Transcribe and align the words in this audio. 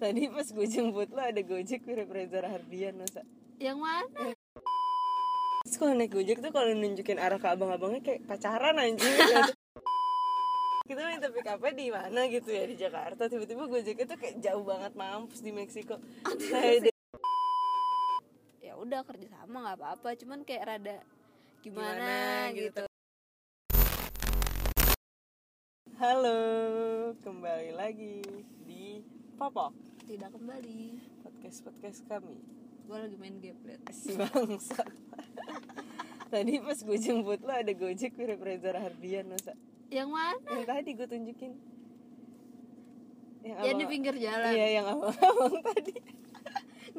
Tadi 0.00 0.32
pas 0.32 0.48
gue 0.48 0.64
jemput 0.64 1.12
lo 1.12 1.20
ada 1.20 1.44
Gojek 1.44 1.84
mirip 1.84 2.08
Reza 2.08 2.40
Rahardian 2.40 2.96
masa 2.96 3.20
Yang 3.60 3.78
mana? 3.84 4.32
Terus 5.60 5.76
kalau 5.76 5.92
naik 5.92 6.16
Gojek 6.16 6.40
tuh 6.40 6.48
kalau 6.48 6.72
nunjukin 6.72 7.20
arah 7.20 7.36
ke 7.36 7.44
abang-abangnya 7.44 8.00
kayak 8.00 8.24
pacaran 8.24 8.80
anjing 8.80 9.12
Kita 10.88 11.00
minta 11.04 11.28
pick 11.28 11.44
up 11.44 11.60
di 11.76 11.92
mana 11.92 12.32
gitu 12.32 12.48
ya 12.48 12.64
di 12.64 12.80
Jakarta 12.80 13.28
Tiba-tiba 13.28 13.68
Gojek 13.68 14.00
itu 14.00 14.14
kayak 14.16 14.40
jauh 14.40 14.64
banget 14.64 14.96
mampus 14.96 15.44
di 15.44 15.52
Meksiko 15.52 16.00
de- 16.80 16.96
Ya 18.64 18.72
udah 18.80 19.04
kerja 19.04 19.28
sama 19.36 19.68
nggak 19.68 19.76
apa-apa, 19.84 20.16
cuman 20.16 20.48
kayak 20.48 20.64
rada 20.64 20.98
gimana, 21.60 22.48
Gimana 22.48 22.56
gitu. 22.56 22.80
gitu. 22.80 22.84
Halo, 26.00 26.40
kembali 27.20 27.76
lagi 27.76 28.24
di 28.64 29.19
Popok 29.40 29.72
Tidak 30.04 30.36
kembali. 30.36 31.00
Podcast-podcast 31.24 32.04
kami 32.12 32.36
Gue 32.84 32.96
lagi 33.00 33.16
main 33.16 33.40
game 33.40 33.56
liat. 33.64 33.88
Si 33.88 34.12
bangsa 34.20 34.84
Tadi 36.28 36.60
pas 36.60 36.76
gue 36.76 36.98
jemput 37.00 37.40
lo 37.40 37.48
ada 37.48 37.72
Gojek 37.72 38.20
mirip 38.20 38.36
Reza 38.44 38.68
Rahardian 38.76 39.32
masa 39.32 39.56
Yang 39.88 40.12
mana? 40.12 40.44
Yang 40.44 40.66
tadi 40.68 40.90
gue 40.92 41.08
tunjukin 41.08 41.52
Yang 43.40 43.56
Yang 43.64 43.76
di 43.80 43.86
pinggir 43.88 44.14
jalan. 44.20 44.52
Iya 44.52 44.66
yang 44.76 44.86
abang-abang 44.92 45.56
tadi 45.72 45.94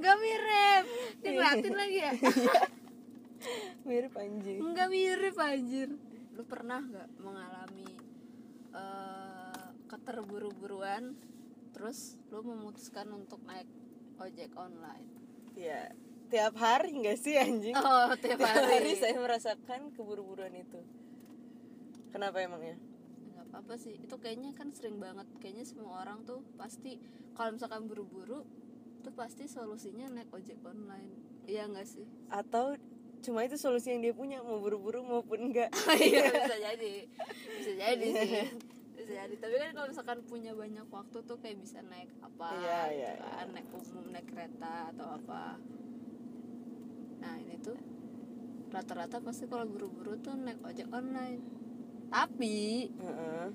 Nggak 0.01 0.17
mirip. 0.17 0.83
Dikelatin 1.21 1.73
lagi 1.77 1.97
ya? 2.01 2.11
Mirip 3.85 4.13
anjing 4.17 4.59
Nggak 4.65 4.87
mirip 4.89 5.37
anjir. 5.37 5.89
Lu 6.33 6.41
pernah 6.49 6.81
nggak 6.81 7.09
mengalami 7.21 7.89
eh 8.73 9.65
keterburu-buruan 9.85 11.13
terus 11.71 12.19
lu 12.29 12.43
memutuskan 12.43 13.07
untuk 13.11 13.39
naik 13.43 13.67
ojek 14.17 14.51
online? 14.53 15.07
Ya 15.55 15.91
tiap 16.31 16.55
hari 16.55 16.95
nggak 16.95 17.19
sih 17.19 17.35
anjing? 17.35 17.75
Oh, 17.75 18.15
tiap 18.15 18.39
Tiap 18.39 18.47
hari. 18.47 18.71
hari. 18.79 18.91
saya 18.95 19.19
merasakan 19.19 19.91
keburu-buruan 19.91 20.55
itu. 20.55 20.79
Kenapa 22.11 22.39
emangnya? 22.39 22.79
nggak 23.31 23.45
apa-apa 23.51 23.75
sih. 23.75 23.99
Itu 23.99 24.15
kayaknya 24.15 24.55
kan 24.55 24.71
sering 24.71 24.99
banget. 24.99 25.27
Kayaknya 25.39 25.65
semua 25.67 26.03
orang 26.03 26.23
tuh 26.23 26.39
pasti 26.55 26.95
kalau 27.35 27.55
misalkan 27.55 27.87
buru-buru 27.87 28.43
tuh 29.01 29.11
pasti 29.11 29.47
solusinya 29.47 30.07
naik 30.07 30.31
ojek 30.31 30.59
online. 30.63 31.11
Iya 31.47 31.67
nggak 31.67 31.87
sih? 31.87 32.05
Atau 32.29 32.79
cuma 33.21 33.43
itu 33.43 33.53
solusi 33.53 33.93
yang 33.93 34.01
dia 34.01 34.15
punya 34.17 34.41
Mau 34.41 34.57
buru-buru 34.57 35.05
maupun 35.05 35.51
enggak 35.51 35.69
iya 35.99 36.31
bisa 36.47 36.57
jadi. 36.57 36.93
Bisa 37.59 37.71
jadi 37.75 38.07
sih 38.07 38.31
bisa 39.11 39.27
jadi 39.27 39.35
tapi 39.43 39.55
kan 39.59 39.69
kalau 39.75 39.87
misalkan 39.91 40.19
punya 40.23 40.51
banyak 40.55 40.87
waktu 40.87 41.17
tuh 41.27 41.37
kayak 41.43 41.59
bisa 41.59 41.83
naik 41.83 42.07
apa 42.23 42.47
Iya, 42.55 42.79
gitu 42.87 42.95
iya, 42.95 43.11
kan 43.35 43.47
naik 43.51 43.67
umum 43.75 44.05
naik 44.07 44.27
kereta 44.31 44.73
atau 44.95 45.07
apa. 45.19 45.43
Nah 47.19 47.33
ini 47.43 47.55
tuh 47.59 47.75
rata-rata 48.71 49.19
pasti 49.19 49.51
kalau 49.51 49.67
buru-buru 49.67 50.15
tuh 50.23 50.31
naik 50.39 50.63
ojek 50.63 50.87
online. 50.95 51.43
Tapi 52.07 52.87
Heeh. 52.87 53.47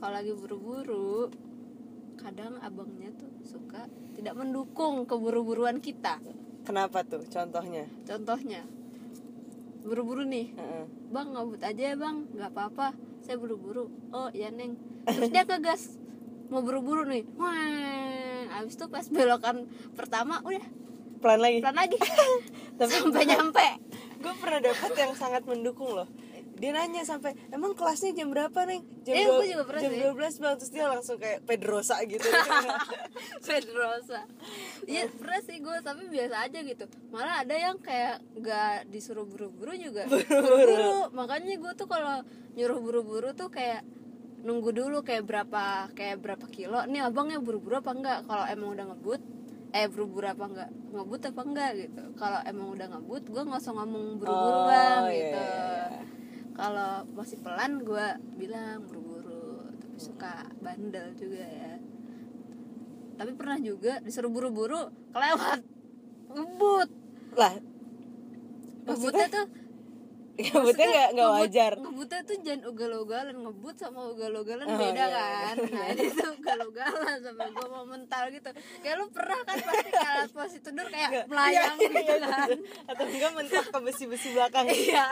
kalau 0.00 0.14
lagi 0.16 0.32
buru-buru 0.32 1.28
kadang 2.16 2.56
abangnya 2.64 3.12
tuh 3.20 3.30
suka 3.44 3.84
tidak 4.16 4.32
mendukung 4.32 5.04
keburu-buruan 5.04 5.78
kita. 5.84 6.24
Kenapa 6.64 7.04
tuh 7.04 7.20
contohnya? 7.28 7.84
contohnya 8.08 8.64
buru-buru 9.84 10.24
nih. 10.24 10.56
Heeh. 10.56 10.84
bang 11.12 11.28
ngebut 11.36 11.60
aja 11.60 11.82
ya 11.92 11.96
bang. 12.00 12.16
Nggak 12.32 12.52
apa-apa 12.56 13.07
saya 13.28 13.36
buru-buru. 13.36 13.92
Oh 14.08 14.32
iya 14.32 14.48
neng. 14.48 14.80
Terus 15.04 15.28
dia 15.28 15.44
ngegas. 15.44 16.00
Mau 16.48 16.64
buru-buru 16.64 17.04
nih. 17.04 17.28
Wah. 17.36 18.56
Abis 18.64 18.80
itu 18.80 18.88
pas 18.88 19.04
belokan 19.04 19.68
pertama 19.92 20.40
udah. 20.40 20.64
Pelan 21.20 21.44
lagi. 21.44 21.60
Pelan 21.60 21.76
lagi. 21.76 21.98
Tapi 22.80 22.92
sampai 22.96 23.28
nyampe. 23.28 23.68
gue 24.18 24.34
pernah 24.42 24.58
dapet 24.58 24.92
yang 24.98 25.12
sangat 25.14 25.46
mendukung 25.46 25.94
loh 25.94 26.08
dia 26.58 26.70
nanya 26.70 27.02
sampai 27.02 27.32
emang 27.48 27.72
kelasnya 27.72 28.12
jam 28.12 28.28
berapa 28.28 28.58
neng? 28.62 28.82
Jam 29.02 29.14
Eh, 29.14 29.24
dua- 29.24 29.38
gue 29.38 29.48
juga 29.48 29.64
pernah 29.64 29.80
jam 29.80 29.92
sih. 29.92 30.02
12 30.04 30.34
bang. 30.36 30.54
Terus 30.58 30.70
dia 30.70 30.86
langsung 30.86 31.16
kayak 31.16 31.38
Pedrosa 31.42 31.96
gitu. 32.04 32.26
Pedrosa. 33.46 34.20
Iya 34.84 35.06
pernah 35.10 35.40
sih 35.40 35.56
gue 35.58 35.76
tapi 35.80 36.02
biasa 36.06 36.36
aja 36.42 36.58
gitu. 36.60 36.84
Malah 37.08 37.42
ada 37.42 37.54
yang 37.54 37.76
kayak 37.78 38.18
gak 38.36 38.88
disuruh 38.88 39.24
buru-buru 39.24 39.74
juga. 39.74 40.04
Buru-buru. 40.06 41.10
Makanya 41.12 41.54
gue 41.56 41.72
tuh 41.74 41.86
kalau 41.86 42.22
nyuruh 42.54 42.78
buru-buru 42.78 43.30
tuh 43.32 43.48
kayak 43.48 43.82
Nunggu 44.38 44.70
dulu 44.70 45.02
kayak 45.02 45.26
berapa 45.26 45.90
kayak 45.92 46.22
berapa 46.22 46.46
kilo. 46.46 46.86
Nih 46.86 47.02
abangnya 47.02 47.42
buru-buru 47.42 47.74
apa 47.76 47.90
enggak? 47.90 48.18
Kalau 48.22 48.46
emang 48.46 48.70
udah 48.70 48.86
ngebut 48.88 49.18
Eh 49.68 49.84
buru-buru 49.84 50.24
apa 50.24 50.44
enggak? 50.46 50.70
Ngebut 50.88 51.20
apa 51.26 51.40
enggak 51.42 51.70
gitu. 51.76 52.02
Kalau 52.14 52.40
emang 52.46 52.70
udah 52.70 52.86
ngebut 52.88 53.22
gue 53.26 53.42
gak 53.42 53.58
usah 53.58 53.74
ngomong 53.74 54.16
buru-buru 54.16 54.56
Oh, 54.56 54.64
bang 54.64 55.02
iya, 55.04 55.12
gitu. 55.12 55.40
iya, 55.42 55.58
iya. 55.90 56.02
Kalau 56.58 57.06
masih 57.14 57.38
pelan 57.38 57.86
gue 57.86 58.06
bilang 58.34 58.82
buru-buru 58.82 59.70
Tapi 59.94 59.94
suka 59.94 60.50
bandel 60.58 61.14
juga 61.14 61.46
ya. 61.46 61.78
Tapi 63.14 63.30
pernah 63.38 63.62
juga 63.62 64.02
disuruh 64.02 64.30
buru-buru 64.30 64.90
kelewat. 65.14 65.62
Ngebut. 66.34 66.88
Lah 67.38 67.54
ngebutnya 68.88 69.26
tuh 69.28 69.46
ngebutnya 70.38 70.86
nggak 70.86 71.08
nggak 71.12 71.30
wajar. 71.34 71.72
ngebutnya 71.76 72.20
tuh 72.22 72.36
jangan 72.40 72.62
ugal-ugalan 72.64 73.36
ngebut 73.36 73.74
sama 73.74 74.00
ugal-ugalan 74.08 74.64
Oh, 74.64 74.78
beda 74.78 75.04
iya, 75.04 75.08
kan? 75.10 75.56
nah 75.66 75.84
ini 75.90 76.04
tuh 76.08 76.30
ugal-ugalan 76.32 77.16
sampai 77.18 77.46
gue 77.48 77.66
mau 77.66 77.84
mental 77.84 78.24
gitu. 78.28 78.50
Kayak 78.78 78.96
lu 78.96 79.06
pernah 79.08 79.40
kan 79.42 79.56
pasti 79.58 79.90
kalau 79.90 80.24
posisi 80.32 80.58
tidur 80.60 80.86
kayak 80.86 81.26
melayang 81.26 81.74
Iya, 81.74 81.88
gitu 81.90 81.98
iya, 82.00 82.16
kan? 82.22 82.48
Atau 82.86 83.04
enggak 83.04 83.32
mentok 83.34 83.66
ke 83.66 83.78
besi-besi 83.82 84.28
belakang. 84.30 84.66
Iya 84.68 85.06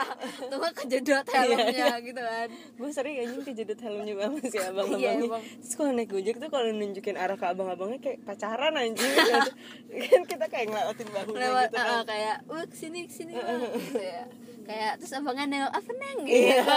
tuh 0.47 0.59
kejedot 0.77 1.27
helmnya 1.27 1.87
gitu 1.99 2.21
kan? 2.21 2.47
Gue 2.73 2.89
sering 2.89 3.15
anjing 3.19 3.43
kejedot 3.43 3.79
helmnya 3.79 4.13
banget 4.15 4.43
sih 4.47 4.61
abang 4.61 4.87
Iya, 4.89 5.11
emang. 5.19 5.43
terus 5.43 5.73
kalau 5.75 5.91
naik 5.91 6.09
gojek 6.09 6.35
tuh 6.37 6.47
kalau 6.47 6.67
nunjukin 6.69 7.15
arah 7.15 7.35
ke 7.35 7.45
abang-abangnya 7.45 7.99
kayak 7.99 8.23
pacaran 8.23 8.73
anjing. 8.73 9.11
Kan 10.07 10.23
kita 10.23 10.45
kayak 10.47 10.67
ngelewatin 10.69 11.07
bahunya 11.09 11.39
lewat 11.41 11.67
gitu 11.67 11.77
kan. 11.77 11.89
ah, 11.89 12.03
kayak 12.03 12.35
wah 12.45 12.63
ke 12.63 12.75
sini 12.75 12.99
ke 13.03 13.13
sini 13.13 13.33
Bang," 13.33 13.59
gitu 13.73 13.99
ya 13.99 14.23
kayak 14.67 14.93
terus 14.99 15.13
abangnya 15.13 15.45
nengok 15.47 15.73
apa 15.73 15.91
neng? 15.93 16.19
Iya. 16.23 16.59
gitu. 16.59 16.67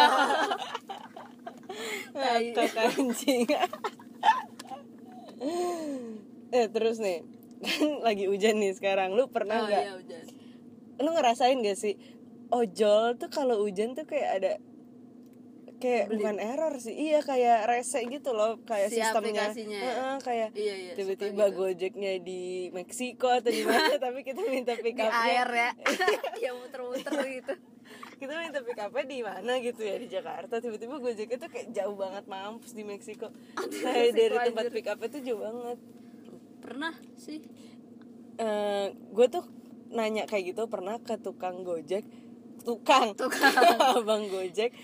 Tai. 2.19 2.45
Ngakak 2.51 2.87
anjing. 2.93 3.43
Eh 6.51 6.67
terus 6.69 6.97
nih 6.99 7.23
kan 7.61 7.89
lagi 8.01 8.25
hujan 8.25 8.57
nih 8.57 8.73
sekarang. 8.73 9.13
Lu 9.13 9.29
pernah 9.29 9.63
oh 9.63 9.67
nggak? 9.67 9.85
iya 9.85 9.95
udah 9.97 10.21
lu 11.01 11.17
ngerasain 11.17 11.57
gak 11.59 11.81
sih 11.81 11.97
ojol 12.53 13.17
tuh 13.17 13.33
kalau 13.33 13.65
hujan 13.65 13.97
tuh 13.97 14.05
kayak 14.05 14.31
ada 14.37 14.53
kayak 15.81 16.13
bukan 16.13 16.37
error 16.37 16.77
sih 16.77 16.93
iya 16.93 17.25
kayak 17.25 17.65
rese 17.65 18.05
gitu 18.05 18.37
loh 18.37 18.61
kayak 18.69 18.93
Si 18.93 19.01
sistemnya. 19.01 19.49
ya? 19.49 19.81
Heeh, 19.81 20.15
kayak 20.21 20.49
Iya, 20.53 20.75
iya, 20.77 20.93
tiba-tiba 20.93 21.49
gitu. 21.49 21.57
gojeknya 21.57 22.21
di 22.21 22.69
Meksiko 22.69 23.33
atau 23.33 23.49
di 23.49 23.65
mana 23.65 23.97
tapi 24.05 24.21
kita 24.21 24.45
minta 24.45 24.77
pick 24.77 24.93
di 24.93 25.01
up 25.01 25.09
air 25.25 25.49
ya. 25.49 25.71
Ya 26.45 26.53
muter-muter 26.53 27.17
gitu 27.33 27.55
kita 28.21 28.37
minta 28.37 28.61
pick 28.61 28.77
up 28.77 28.93
di 28.93 29.25
mana 29.25 29.53
gitu 29.65 29.81
ya 29.81 29.97
di 29.97 30.07
Jakarta. 30.07 30.61
Tiba-tiba 30.61 31.01
gojeknya 31.01 31.41
tuh 31.41 31.49
kayak 31.49 31.73
jauh 31.73 31.97
banget 31.97 32.25
mampus 32.29 32.77
di 32.77 32.85
Meksiko. 32.85 33.33
Kayak 33.57 34.13
dari 34.13 34.37
Meksiko, 34.37 34.49
tempat 34.53 34.65
pick 34.69 34.89
up 34.93 35.01
itu 35.01 35.19
jauh 35.25 35.41
banget. 35.41 35.79
Pernah 36.61 36.95
sih. 37.17 37.41
Eh 38.37 38.93
gue 38.93 39.27
tuh 39.33 39.45
nanya 39.91 40.29
kayak 40.29 40.53
gitu 40.53 40.69
pernah 40.69 41.01
ke 41.01 41.17
tukang 41.17 41.65
gojek? 41.65 42.05
Tukang. 42.61 43.17
Tukang. 43.17 43.57
abang 43.97 44.29
gojek. 44.29 44.77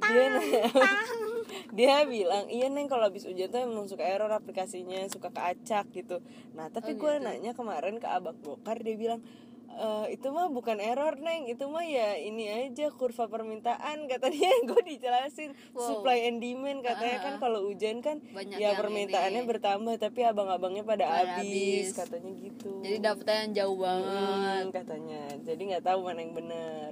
Dia 0.00 0.24
nanya 0.28 0.64
dia 1.76 2.02
bilang 2.06 2.46
iya 2.50 2.66
neng 2.70 2.86
kalau 2.86 3.06
habis 3.10 3.26
hujan 3.26 3.50
tuh 3.50 3.62
emang 3.62 3.86
suka 3.86 4.02
error 4.06 4.30
aplikasinya 4.30 5.00
suka 5.08 5.32
keacak 5.32 5.88
gitu. 5.96 6.20
Nah 6.52 6.68
tapi 6.68 6.94
Oh, 6.94 7.08
gue 7.08 7.12
gitu. 7.18 7.24
nanya 7.24 7.52
kemarin 7.56 7.96
ke 7.98 8.06
abang 8.06 8.36
gokar 8.44 8.78
dia 8.84 8.94
bilang 9.00 9.20
"Eh, 9.72 10.04
itu 10.12 10.28
mah 10.28 10.44
bukan 10.48 10.76
error 10.76 11.16
neng. 11.16 11.46
Itu 11.46 11.66
mah 11.66 11.80
ya 11.80 12.14
ini 12.14 12.44
aja 12.44 12.90
kurva 12.90 13.26
permintaan. 13.26 14.04
Kata 14.04 14.26
dia 14.26 14.50
gue 14.66 14.80
dijelasin. 14.84 15.54
Wow. 15.70 15.80
supply 15.80 16.24
and 16.24 16.38
demand. 16.38 16.80
Katanya 16.80 17.16
Ah. 17.16 17.22
kan 17.22 17.32
kalau 17.38 17.64
hujan 17.64 17.98
kan 17.98 18.18
Banyak 18.26 18.56
ya 18.56 18.74
permintaannya 18.74 19.38
ini. 19.38 19.48
bertambah 19.48 19.94
tapi 19.96 20.20
abang-abangnya 20.22 20.82
pada, 20.82 21.04
habis 21.06 21.92
katanya 21.92 22.30
gitu. 22.36 22.80
Jadi 22.80 22.96
dapetnya 22.98 23.36
yang 23.40 23.50
jauh 23.56 23.76
banget. 23.76 24.10
Hmm, 24.10 24.62
katanya. 24.70 25.20
Jadi 25.40 25.60
nggak 25.64 25.82
tahu 25.82 25.98
mana 26.02 26.18
yang 26.18 26.32
benar. 26.34 26.90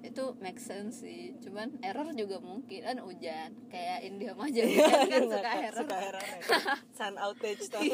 Itu 0.00 0.32
make 0.38 0.58
sense 0.58 1.00
sih. 1.00 1.32
Cuman 1.38 1.76
error 1.80 2.08
juga 2.12 2.36
mungkin. 2.38 2.80
Kan 2.80 2.96
hujan. 2.98 3.50
Kayak 3.68 3.98
Indiam 4.02 4.36
aja 4.38 4.60
kan, 4.66 5.04
kan 5.04 5.06
Nggak 5.20 5.28
suka 5.28 5.50
error 5.60 5.78
suka 5.78 5.96
error. 6.00 6.22
ya. 6.22 6.38
sun 6.90 7.14
outage 7.16 7.64
tau 7.68 7.82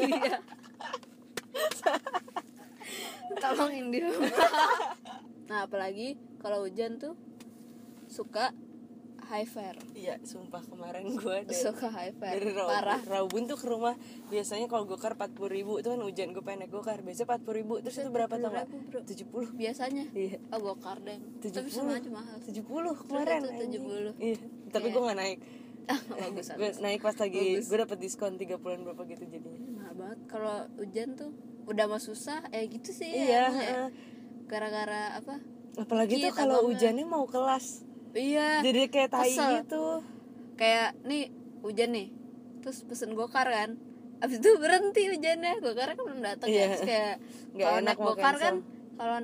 iya 2.85 3.35
tolong 3.41 3.73
Indiam 3.73 4.13
nah 5.49 5.65
apalagi 5.65 6.17
kalau 6.41 6.65
hujan 6.65 6.97
tuh 6.97 7.13
suka 8.05 8.53
high 9.25 9.49
fare. 9.49 9.81
Iya 9.97 10.21
sumpah 10.21 10.61
kemarin 10.61 11.17
gue 11.17 11.37
dari, 11.49 11.57
suka 11.57 11.89
high 11.89 12.13
fare. 12.13 12.37
Dari 12.37 12.53
Raubun, 12.53 12.69
parah. 12.77 13.01
Raubun 13.09 13.43
tuh 13.49 13.57
ke 13.57 13.65
rumah 13.65 13.97
biasanya 14.29 14.69
kalau 14.69 14.85
gokar 14.85 15.17
empat 15.17 15.33
puluh 15.33 15.49
ribu 15.49 15.81
itu 15.81 15.89
kan 15.89 15.97
hujan 15.97 16.29
gue 16.29 16.45
pengen 16.45 16.65
naik 16.65 16.71
gokar 16.71 17.01
biasanya 17.01 17.33
empat 17.33 17.41
puluh 17.41 17.57
ribu 17.57 17.73
terus 17.81 17.97
itu 17.97 18.09
berapa 18.13 18.29
tau 18.37 18.53
gak 18.53 18.69
40.000, 18.69 18.89
bro. 18.93 18.99
tujuh 19.01 19.27
puluh. 19.27 19.49
Biasanya. 19.57 20.05
Iya. 20.13 20.37
Oh 20.53 20.59
gokar 20.61 21.01
deh. 21.01 21.17
Tujuh 21.41 21.57
tapi 21.57 21.69
puluh 21.73 21.95
tujuh 22.45 22.63
puluh 22.63 22.93
kemarin 22.93 23.41
anjing. 23.49 23.81
70. 23.81 24.21
iya 24.21 24.37
tapi 24.69 24.87
Iya. 24.89 24.93
gue 24.93 25.01
nggak 25.01 25.19
naik. 25.19 25.39
Bagus 26.21 26.45
gue 26.49 26.57
bagus. 26.61 26.77
naik 26.81 26.99
pas 27.01 27.15
lagi 27.17 27.45
Bagus. 27.57 27.65
gue 27.65 27.77
dapet 27.81 27.97
diskon 27.97 28.33
tiga 28.37 28.55
bulan 28.61 28.85
berapa 28.85 29.01
gitu 29.05 29.25
jadinya. 29.25 29.59
Mahal 29.73 29.93
banget. 29.97 30.19
Kalau 30.29 30.57
hujan 30.77 31.09
tuh 31.17 31.31
udah 31.65 31.85
mah 31.85 31.99
susah. 31.99 32.45
Eh 32.49 32.65
gitu 32.67 32.89
sih 32.89 33.09
ya, 33.09 33.25
iya 33.25 33.43
ya. 33.49 33.81
gara-gara 34.45 35.17
apa? 35.17 35.41
Apalagi 35.75 36.17
tuh 36.17 36.29
Dikit 36.29 36.37
kalau 36.37 36.65
hujannya 36.65 37.03
mau 37.03 37.25
kelas. 37.25 37.83
Iya 38.15 38.63
jadi 38.63 38.87
kayak 38.87 39.09
tai 39.11 39.27
Kesel. 39.29 39.49
gitu. 39.59 39.85
Kayak 40.55 40.95
nih 41.03 41.33
hujan 41.61 41.89
nih. 41.91 42.07
Terus 42.61 42.87
pesen 42.87 43.11
gokar 43.13 43.43
kan. 43.45 43.75
Abis 44.23 44.39
itu 44.39 44.49
berhenti 44.55 45.11
hujannya. 45.11 45.59
Gokar 45.59 45.93
kan 45.93 45.99
belum 45.99 46.21
datang 46.23 46.47
Iya. 46.47 46.55
ya 46.55 46.65
terus 46.69 46.83
kayak 46.83 47.15
kalau 47.53 47.77
enak 47.77 47.83
naik 47.91 47.99
gokar 47.99 48.35
kan 48.39 48.55
kalau 48.95 49.17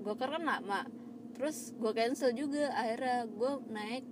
gokar 0.00 0.28
kan 0.32 0.42
lama. 0.42 0.80
Terus 1.36 1.56
gue 1.76 1.92
cancel 1.92 2.30
juga. 2.32 2.72
Akhirnya 2.72 3.28
gue 3.28 3.52
naik 3.68 4.04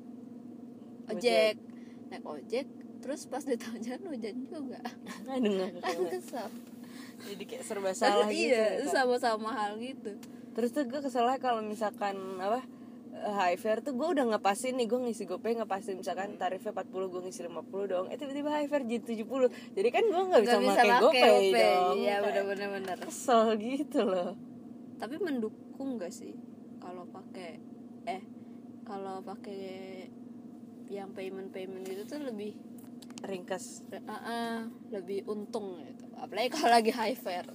ojek. 1.08 1.54
Naik 2.12 2.24
ojek. 2.26 2.66
Terus 3.00 3.24
pas 3.24 3.40
di 3.40 3.56
jalan 3.56 4.04
hujan 4.12 4.36
juga. 4.44 4.80
Aduh 5.24 5.48
nggak 5.48 5.80
kan 5.80 5.96
kesel 6.12 6.48
jadi 7.24 7.42
kayak 7.44 7.64
serba 7.64 7.92
salah 7.92 8.26
gitu 8.32 8.50
iya 8.50 8.80
ya, 8.80 8.86
Kak. 8.86 8.92
sama-sama 8.92 9.50
hal 9.52 9.76
gitu. 9.76 10.16
Terus 10.50 10.70
tuh 10.74 10.84
gue 10.84 11.00
keselnya 11.00 11.38
kalau 11.38 11.62
misalkan 11.62 12.16
apa 12.38 12.60
eh, 13.14 13.32
high 13.32 13.54
fare 13.54 13.80
tuh 13.80 13.94
gue 13.94 14.08
udah 14.16 14.24
ngepasin 14.34 14.74
nih 14.74 14.86
gue 14.86 14.98
ngisi 14.98 15.24
gopay 15.24 15.54
ngepasin 15.54 15.96
misalkan 15.96 16.34
tarifnya 16.34 16.72
40 16.72 16.90
gue 16.90 17.20
ngisi 17.26 17.40
50 17.46 17.92
dong 17.92 18.06
eh 18.08 18.16
tiba-tiba 18.16 18.50
high 18.50 18.66
fare 18.66 18.82
jadi 18.82 19.02
70 19.04 19.76
jadi 19.76 19.88
kan 19.88 20.04
gue 20.06 20.22
nggak 20.30 20.42
bisa 20.42 20.56
Nggak 20.58 20.74
pakai 20.74 20.90
gopay 20.98 21.44
dong. 21.52 21.94
Iya 21.98 22.16
bener-bener 22.20 22.68
bener 22.76 22.96
kesel 23.02 23.54
gitu 23.56 24.00
loh. 24.04 24.32
Tapi 24.96 25.16
mendukung 25.16 25.96
gak 25.96 26.12
sih 26.12 26.34
kalau 26.76 27.08
pakai 27.08 27.56
eh 28.04 28.22
kalau 28.82 29.22
pakai 29.22 30.08
yang 30.90 31.14
payment 31.14 31.54
payment 31.54 31.86
itu 31.86 32.02
tuh 32.02 32.18
lebih 32.18 32.56
ringkas. 33.24 33.84
Eh, 33.92 34.00
eh, 34.00 34.58
lebih 34.92 35.28
untung 35.28 35.80
gitu. 35.84 36.04
Apalagi 36.16 36.48
kalau 36.52 36.70
lagi 36.72 36.92
high 36.92 37.16
fare. 37.16 37.52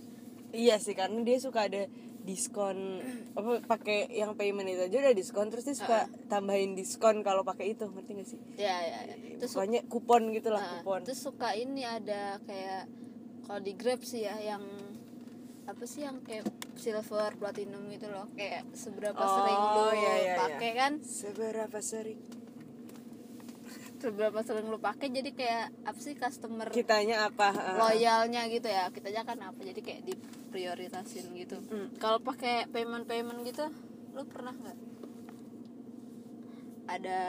Iya 0.55 0.79
sih 0.79 0.95
karena 0.95 1.19
dia 1.25 1.37
suka 1.41 1.67
ada 1.67 1.83
diskon 2.25 3.05
apa 3.37 3.61
pakai 3.69 4.09
yang 4.09 4.33
payment 4.33 4.65
itu 4.65 4.81
aja 4.81 4.97
udah 4.97 5.13
diskon 5.13 5.53
terus 5.53 5.61
dia 5.69 5.77
suka 5.77 6.09
tambahin 6.25 6.73
diskon 6.73 7.21
kalau 7.21 7.45
pakai 7.45 7.77
itu 7.77 7.85
ngerti 7.85 8.11
gak 8.17 8.27
sih? 8.27 8.39
Ya 8.57 8.81
ya, 8.81 8.99
ya. 9.13 9.15
terus 9.37 9.53
pokoknya 9.53 9.85
kupon 9.85 10.33
gitu 10.33 10.49
lah 10.49 10.63
nah, 10.65 10.71
kupon. 10.81 11.05
Terus 11.05 11.21
suka 11.21 11.53
ini 11.53 11.85
ada 11.85 12.41
kayak 12.49 12.89
kalau 13.45 13.61
di 13.61 13.73
Grab 13.77 14.01
sih 14.01 14.25
ya 14.25 14.41
yang 14.41 14.65
apa 15.69 15.83
sih 15.85 16.05
yang 16.05 16.17
kayak 16.25 16.49
silver 16.73 17.37
platinum 17.37 17.85
gitu 17.93 18.09
loh. 18.09 18.25
Kayak 18.33 18.65
seberapa 18.73 19.21
Oh, 19.21 19.29
sering 19.37 19.61
iya, 19.61 19.93
iya, 19.93 20.13
iya. 20.17 20.35
pakai 20.41 20.71
kan? 20.73 20.91
Seberapa 21.05 21.77
sering 21.85 22.19
seberapa 23.99 24.39
sering 24.43 24.67
lu 24.67 24.77
pakai 24.77 25.07
jadi 25.09 25.31
kayak 25.31 25.65
apa 25.87 25.99
sih 25.99 26.13
customer 26.13 26.67
kitanya 26.69 27.31
apa? 27.31 27.51
Loyalnya 27.79 28.47
gitu 28.51 28.67
ya 28.67 28.91
kita 28.91 29.09
aja 29.11 29.23
kan 29.23 29.39
apa 29.41 29.59
jadi 29.63 29.79
kayak 29.79 30.01
diprioritasin 30.05 31.31
gitu. 31.35 31.57
Hmm. 31.71 31.89
kalau 31.97 32.19
pakai 32.19 32.67
payment 32.69 33.07
payment 33.07 33.41
gitu 33.47 33.71
lu 34.15 34.23
pernah 34.27 34.55
nggak? 34.55 34.77
Ada 36.85 37.19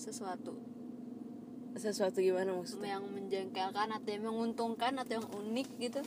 sesuatu. 0.00 0.56
Sesuatu 1.76 2.20
gimana 2.20 2.52
maksudnya? 2.52 2.96
Yang 2.96 3.04
menjengkelkan 3.12 3.88
atau 3.92 4.10
yang 4.10 4.24
menguntungkan 4.28 4.92
atau 4.96 5.12
yang 5.20 5.28
unik 5.28 5.68
gitu 5.80 6.00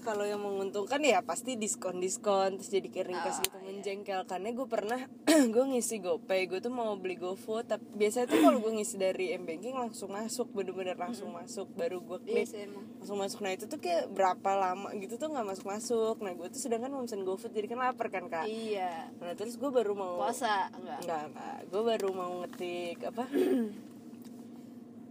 kalau 0.00 0.22
yang 0.22 0.38
menguntungkan 0.38 0.98
ya 0.98 1.20
pasti 1.20 1.54
diskon 1.54 1.96
diskon 1.96 2.56
terus 2.56 2.68
jadi 2.68 2.86
kayak 2.86 3.06
ringkas 3.06 3.36
Oh, 3.36 3.42
gitu 3.42 3.56
menjengkelkannya. 3.60 4.50
Gue 4.50 4.66
pernah 4.66 5.00
gue 5.54 5.64
ngisi 5.66 5.98
gopay 5.98 6.44
gue 6.44 6.58
tuh 6.58 6.68
mau 6.68 6.92
beli 6.94 7.14
gofood 7.14 7.64
tapi 7.64 7.84
biasanya 7.94 8.26
tuh 8.26 8.40
kalau 8.40 8.58
gue 8.58 8.72
ngisi 8.72 8.96
dari 8.96 9.30
m 9.30 9.44
banking 9.44 9.72
langsung 9.72 10.10
masuk 10.10 10.50
bener-bener 10.50 10.94
langsung 10.94 11.30
masuk 11.30 11.68
baru 11.72 12.00
gue 12.00 12.18
iya 12.26 12.42
klik. 12.42 12.64
emang. 12.64 12.84
Langsung 12.98 13.18
masuk. 13.18 13.38
Nah 13.40 13.52
itu 13.52 13.64
tuh 13.64 13.78
kayak 13.78 14.08
berapa 14.08 14.50
lama 14.52 14.88
gitu 14.94 15.14
tuh 15.14 15.28
nggak 15.28 15.46
masuk 15.46 15.66
masuk 15.66 16.16
nah 16.18 16.32
gue 16.32 16.48
tuh 16.48 16.60
sedangkan 16.60 16.90
mau 16.90 17.02
pesen 17.02 17.22
gofood 17.22 17.50
jadi 17.50 17.66
kan 17.66 17.78
lapar 17.80 18.08
kan 18.08 18.26
kak? 18.26 18.44
Iya. 18.44 19.12
Nah 19.16 19.32
terus 19.32 19.54
gue 19.54 19.68
baru 19.68 19.92
mau 19.92 20.18
puasa 20.18 20.72
enggak 20.72 20.98
Enggak, 21.00 21.22
enggak. 21.28 21.58
Gue 21.66 21.82
baru 21.84 22.08
mau 22.10 22.32
ngetik 22.40 22.98
apa? 23.04 23.24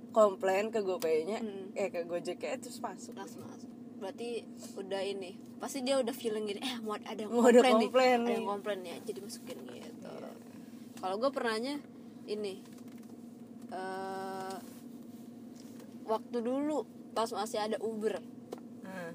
komplain 0.10 0.74
ke 0.74 0.82
GoPay-nya, 0.82 1.38
Hmm. 1.38 1.70
eh 1.78 1.88
ke 1.88 2.02
Gojek-nya 2.02 2.58
terus 2.58 2.82
masuk. 2.82 3.14
langsung 3.14 3.46
masuk 3.46 3.69
berarti 4.00 4.48
udah 4.80 5.02
ini 5.04 5.36
pasti 5.60 5.84
dia 5.84 6.00
udah 6.00 6.16
feeling 6.16 6.48
gini 6.48 6.64
eh 6.64 6.80
mau 6.80 6.96
ada 6.96 7.20
yang 7.20 7.36
Mau 7.36 7.52
ada 7.52 7.60
komplain, 7.60 7.92
komplain 7.92 8.18
nih 8.24 8.24
ada 8.24 8.32
yang 8.32 8.48
komplain 8.48 8.80
ya 8.88 8.96
jadi 9.04 9.20
masukin 9.20 9.58
gitu. 9.76 10.12
Kalau 11.00 11.16
gue 11.20 11.32
pernahnya 11.36 11.76
ini 12.32 12.64
eh 13.76 14.58
waktu 16.08 16.38
dulu 16.42 16.88
pas 17.12 17.30
masih 17.30 17.60
ada 17.60 17.78
Uber. 17.84 18.18
Nah, 18.88 19.12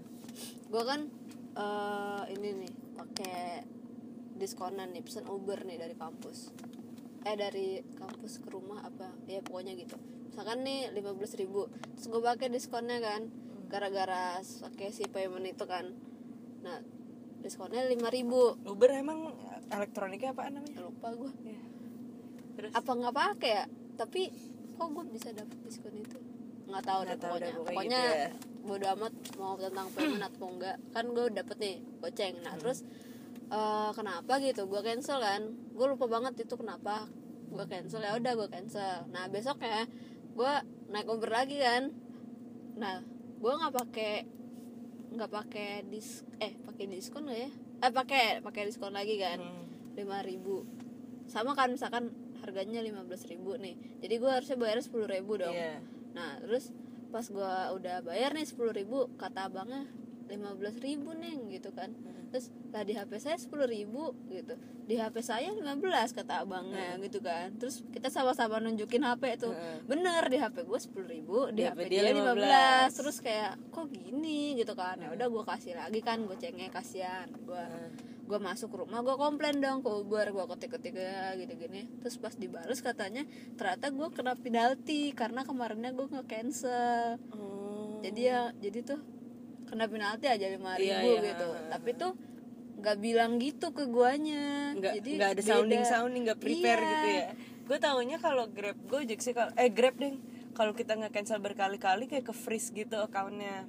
gue 0.69 0.83
kan 0.85 1.09
eh 1.57 2.23
ini 2.37 2.49
nih 2.61 2.73
pakai 2.95 3.65
diskonan 4.37 4.93
nih 4.93 5.01
pesen 5.01 5.25
Uber 5.27 5.65
nih 5.65 5.81
dari 5.81 5.97
kampus. 5.97 6.53
Eh 7.25 7.37
dari 7.41 7.81
kampus 7.97 8.45
ke 8.45 8.53
rumah 8.53 8.85
apa 8.85 9.09
ya 9.25 9.41
pokoknya 9.41 9.73
gitu. 9.81 9.97
Misalkan 10.29 10.61
nih 10.67 10.93
15.000 10.93 11.41
ribu 11.41 11.73
terus 11.97 12.07
gue 12.11 12.21
pakai 12.21 12.53
diskonnya 12.53 13.01
kan 13.01 13.33
gara-gara 13.69 14.39
pakai 14.41 14.89
si 14.91 15.05
payment 15.09 15.47
itu 15.49 15.65
kan. 15.65 15.91
Nah 16.65 16.79
diskonnya 17.45 17.85
5.000 17.85 18.09
ribu. 18.09 18.57
Uber 18.65 18.91
emang 18.97 19.37
elektroniknya 19.69 20.33
apa 20.33 20.49
namanya? 20.49 20.81
lupa 20.81 21.09
gue 21.13 21.33
Ya. 21.45 21.63
Terus? 22.57 22.73
Apa 22.73 22.91
nggak 22.97 23.15
pakai 23.15 23.51
ya? 23.51 23.65
Tapi 24.01 24.23
kok 24.75 24.89
gue 24.91 25.05
bisa 25.13 25.29
dapet 25.37 25.59
diskon 25.67 25.95
itu? 25.95 26.19
Nggak 26.65 26.85
tahu 26.89 27.01
deh 27.05 27.19
tahu 27.21 27.37
pokoknya. 27.37 27.45
deh, 27.45 27.55
pokoknya 27.61 28.01
gitu 28.01 28.17
ya. 28.17 28.29
bodo 28.65 28.87
amat 28.97 29.15
mau 29.37 29.55
tentang 29.61 29.89
payment 29.93 30.25
atau 30.33 30.47
enggak 30.49 30.77
kan 30.97 31.05
gue 31.13 31.25
dapet 31.37 31.57
nih 31.61 31.77
goceng. 32.01 32.35
Hmm. 32.41 32.45
nah 32.49 32.55
terus 32.57 32.79
eh, 33.53 33.91
kenapa 33.93 34.33
gitu? 34.41 34.63
Gue 34.65 34.81
cancel 34.81 35.19
kan? 35.21 35.43
Gue 35.77 35.87
lupa 35.93 36.07
banget 36.09 36.35
itu 36.49 36.55
kenapa. 36.57 37.05
Gue 37.53 37.67
cancel 37.69 38.01
ya 38.01 38.17
udah 38.17 38.33
gue 38.35 38.49
cancel. 38.49 39.05
Nah 39.13 39.29
besoknya 39.29 39.85
gue 40.35 40.53
naik 40.89 41.07
Uber 41.13 41.29
lagi 41.29 41.61
kan? 41.61 41.93
Nah 42.81 43.14
gue 43.45 43.53
nggak 43.53 43.75
pakai 43.77 44.15
nggak 45.13 45.31
pakai 45.31 45.85
dis 45.85 46.25
eh 46.41 46.57
pakai 46.65 46.85
diskon 46.89 47.29
nggak 47.29 47.39
ya? 47.39 47.51
Eh 47.85 47.93
pakai 47.93 48.41
pakai 48.41 48.63
diskon 48.65 48.97
lagi 48.97 49.21
kan 49.21 49.37
Hmm. 49.37 49.69
lima 50.01 50.25
ribu. 50.25 50.65
Sama 51.29 51.53
kan 51.53 51.69
misalkan 51.71 52.09
harganya 52.41 52.81
lima 52.81 53.05
belas 53.05 53.25
ribu 53.25 53.57
nih 53.57 53.77
jadi 54.01 54.15
gue 54.17 54.31
harusnya 54.31 54.57
bayar 54.57 54.81
sepuluh 54.81 55.09
ribu 55.09 55.37
dong. 55.37 55.53
Iya. 55.53 55.81
nah 56.13 56.41
terus 56.41 56.73
pas 57.09 57.25
gue 57.25 57.53
udah 57.77 58.01
bayar 58.01 58.33
nih 58.33 58.45
sepuluh 58.45 58.73
ribu 58.73 59.09
kata 59.17 59.49
abangnya 59.49 59.85
lima 60.29 60.53
belas 60.57 60.77
ribu 60.81 61.13
neng 61.13 61.49
gitu 61.49 61.69
kan 61.73 61.93
terus 62.35 62.51
lah 62.75 62.83
di 62.83 62.91
hp 62.91 63.15
saya 63.15 63.39
sepuluh 63.39 63.71
ribu 63.71 64.11
gitu. 64.27 64.59
Di 64.85 64.99
hp 64.99 65.15
saya 65.23 65.55
15 65.55 65.79
kata 66.11 66.43
abangnya 66.43 66.99
gitu 66.99 67.23
kan. 67.23 67.55
Terus 67.55 67.87
kita 67.95 68.11
sama-sama 68.11 68.59
nunjukin 68.59 69.07
hp 69.07 69.23
tuh. 69.39 69.55
Heeh. 69.55 69.87
bener 69.87 70.27
di 70.27 70.43
hp 70.43 70.67
gue 70.67 70.81
sepuluh 70.83 71.07
ribu 71.07 71.47
di 71.55 71.63
Di 71.63 71.71
hp 71.71 71.79
HP 71.79 71.87
dia 71.87 72.03
dia 72.03 72.15
15 72.19 72.91
15. 72.91 72.99
terus 72.99 73.17
kayak 73.23 73.55
kok 73.71 73.87
gini? 73.87 74.59
Gitu 74.59 74.75
kan. 74.75 74.99
Ya 74.99 75.15
udah 75.15 75.31
gue 75.31 75.45
kasih 75.47 75.79
lagi 75.79 76.03
kan 76.03 76.27
gue 76.27 76.35
cengeng 76.35 76.75
kasihan. 76.75 77.31
Gue 77.47 77.55
Heeh. 77.55 78.11
gue 78.25 78.39
masuk 78.41 78.75
rumah 78.75 78.99
gue 79.01 79.15
komplain 79.15 79.61
dong 79.61 79.85
ke 79.85 79.91
Uber 79.95 80.27
gue 80.27 80.45
ketik 80.57 80.75
ketik 80.75 80.97
ya 80.97 81.37
gitu 81.37 81.61
gini 81.61 81.85
terus 82.01 82.17
pas 82.17 82.33
dibales 82.33 82.81
katanya 82.81 83.21
ternyata 83.53 83.93
gue 83.93 84.09
kena 84.17 84.33
penalti 84.33 85.13
karena 85.13 85.45
kemarinnya 85.45 85.93
gue 85.93 86.09
nge 86.09 86.25
cancel 86.25 87.21
Oh. 87.37 88.01
jadi 88.01 88.21
ya 88.25 88.41
jadi 88.57 88.81
tuh 88.81 89.01
kena 89.65 89.85
penalti 89.87 90.27
aja 90.27 90.47
lima 90.47 90.75
ribu 90.75 90.87
Iya, 90.87 90.99
iya. 91.03 91.21
gitu 91.31 91.49
tapi 91.69 91.91
tuh 91.95 92.13
nggak 92.77 92.97
bilang 92.99 93.33
gitu 93.37 93.71
ke 93.71 93.85
guanya 93.87 94.75
nggak 94.75 94.93
jadi 94.99 95.11
nggak 95.15 95.31
ada 95.31 95.41
beda. 95.41 95.51
sounding 95.51 95.83
sounding 95.85 96.23
nggak 96.25 96.39
prepare 96.39 96.79
Iya. 96.79 96.91
gitu 96.91 97.07
ya 97.09 97.27
gue 97.65 97.79
taunya 97.79 98.17
kalau 98.19 98.45
grab 98.47 98.77
gojek 98.85 99.19
sih 99.19 99.33
kalau 99.33 99.51
eh 99.55 99.69
grab 99.69 99.97
deh 99.97 100.15
kalau 100.53 100.71
kita 100.71 100.95
nggak 100.95 101.13
cancel 101.13 101.39
berkali-kali 101.39 102.05
kayak 102.05 102.25
ke 102.25 102.35
freeze 102.35 102.69
gitu 102.71 102.97
accountnya 102.99 103.65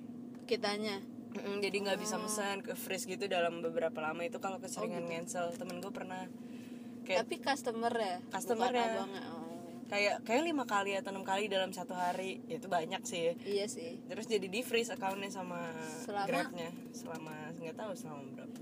kitanya 0.45 0.99
Mm, 1.35 1.59
jadi 1.59 1.77
nggak 1.81 1.99
bisa 1.99 2.15
pesan 2.15 2.63
ke 2.63 2.71
freeze 2.73 3.03
gitu 3.03 3.27
dalam 3.27 3.59
beberapa 3.59 3.99
lama 3.99 4.23
itu 4.23 4.39
kalau 4.39 4.55
Oh, 4.55 4.63
keseringan 4.63 5.03
gitu. 5.03 5.11
cancel 5.11 5.51
temen 5.51 5.83
gue 5.83 5.91
pernah 5.91 6.31
kayak 7.03 7.19
tapi 7.21 7.35
customer 7.37 7.91
ya 7.91 8.17
Customer 8.31 8.71
ya. 8.71 9.03
Oh, 9.03 9.44
kayak 9.85 10.25
kayak 10.25 10.43
lima 10.43 10.65
kali 10.65 10.97
atau 10.97 11.13
enam 11.13 11.21
kali 11.21 11.45
dalam 11.45 11.69
satu 11.69 11.93
hari 11.93 12.41
ya 12.49 12.57
itu 12.57 12.65
banyak 12.65 13.01
sih. 13.05 13.37
Iya 13.45 13.65
sih. 13.69 14.01
Terus 14.09 14.25
jadi 14.25 14.47
di 14.49 14.61
freeze 14.65 14.89
accountnya 14.93 15.29
sama 15.29 15.71
Selama? 16.05 16.27
grabnya. 16.27 16.69
Selama 16.91 17.33
nggak 17.61 17.77
tahu 17.77 17.91
selama 17.93 18.21
berapa. 18.33 18.55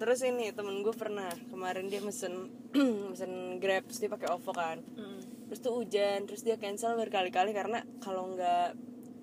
Terus 0.00 0.20
ini 0.24 0.48
temen 0.56 0.80
gue 0.80 0.94
pernah 0.96 1.28
kemarin 1.52 1.92
dia 1.92 2.00
mesen 2.00 2.48
mesen 3.12 3.60
grab 3.60 3.84
terus 3.84 4.00
dia 4.00 4.10
pakai 4.10 4.28
ovo 4.32 4.52
kan. 4.54 4.78
Mm. 4.96 5.20
terus 5.50 5.66
tuh 5.66 5.74
hujan 5.74 6.30
terus 6.30 6.46
dia 6.46 6.54
cancel 6.62 6.94
berkali-kali 6.94 7.50
karena 7.50 7.82
kalau 7.98 8.38
nggak 8.38 8.70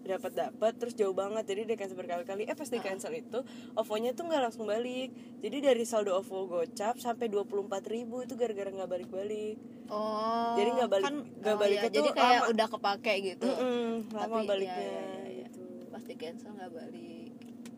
dapat 0.08 0.32
dapat 0.34 0.74
terus 0.76 0.96
jauh 0.96 1.12
banget. 1.12 1.44
Jadi 1.44 1.62
dia 1.68 1.76
cancel 1.76 1.96
berkali-kali. 1.96 2.44
Eh 2.44 2.56
pas 2.56 2.66
di 2.66 2.80
cancel 2.80 3.14
itu 3.14 3.40
OVO-nya 3.76 4.16
tuh 4.16 4.26
nggak 4.26 4.42
langsung 4.42 4.66
balik. 4.66 5.12
Jadi 5.40 5.58
dari 5.60 5.84
saldo 5.84 6.16
OVO 6.16 6.48
gocap 6.48 6.98
sampai 6.98 7.28
24.000 7.28 7.84
ribu 7.88 8.24
itu 8.24 8.34
gara-gara 8.34 8.72
nggak 8.72 8.90
balik-balik. 8.90 9.56
Oh 9.88 10.56
Jadi 10.56 10.70
nggak 10.74 10.90
balik- 10.90 11.08
kan, 11.08 11.16
nggak 11.24 11.56
oh, 11.56 11.60
baliknya 11.60 11.88
iya, 11.88 11.96
jadi 11.96 12.10
kayak 12.12 12.42
lama. 12.42 12.52
udah 12.52 12.68
kepake 12.68 13.14
gitu. 13.24 13.48
Mm-mm, 13.48 13.88
lama 14.12 14.36
Tapi, 14.36 14.48
baliknya 14.48 14.84
iya, 14.84 14.92
iya, 14.92 15.24
iya. 15.24 15.48
gitu. 15.48 15.64
pasti 15.88 16.14
cancel 16.16 16.52
nggak 16.54 16.72
balik. 16.72 17.32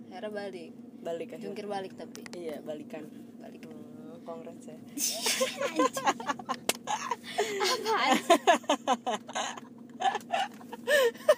Akhirnya 0.09 0.31
balik. 0.33 0.71
Balik 1.00 1.27
aja 1.31 1.41
jungkir 1.45 1.65
balik 1.65 1.93
tapi. 1.93 2.21
Iya 2.33 2.59
balikan. 2.65 3.05
Balik. 3.38 3.62
Hmm, 3.63 4.17
congrats 4.25 4.67
ya. 4.67 4.77
Apaan 7.69 8.17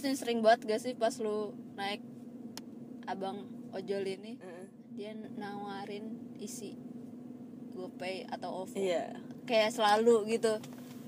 nih 0.00 0.16
sering 0.16 0.40
banget 0.40 0.64
gak 0.64 0.80
sih 0.80 0.96
pas 0.96 1.12
lu 1.20 1.52
naik 1.76 2.00
abang 3.04 3.44
ojol 3.76 4.04
ini? 4.08 4.40
Heeh. 4.40 4.66
dia 4.92 5.16
nawarin 5.16 6.36
isi 6.36 6.76
GoPay 7.72 8.28
atau 8.28 8.68
OVO. 8.68 8.76
Iya. 8.76 9.16
Kayak 9.48 9.72
selalu 9.72 10.36
gitu. 10.36 10.60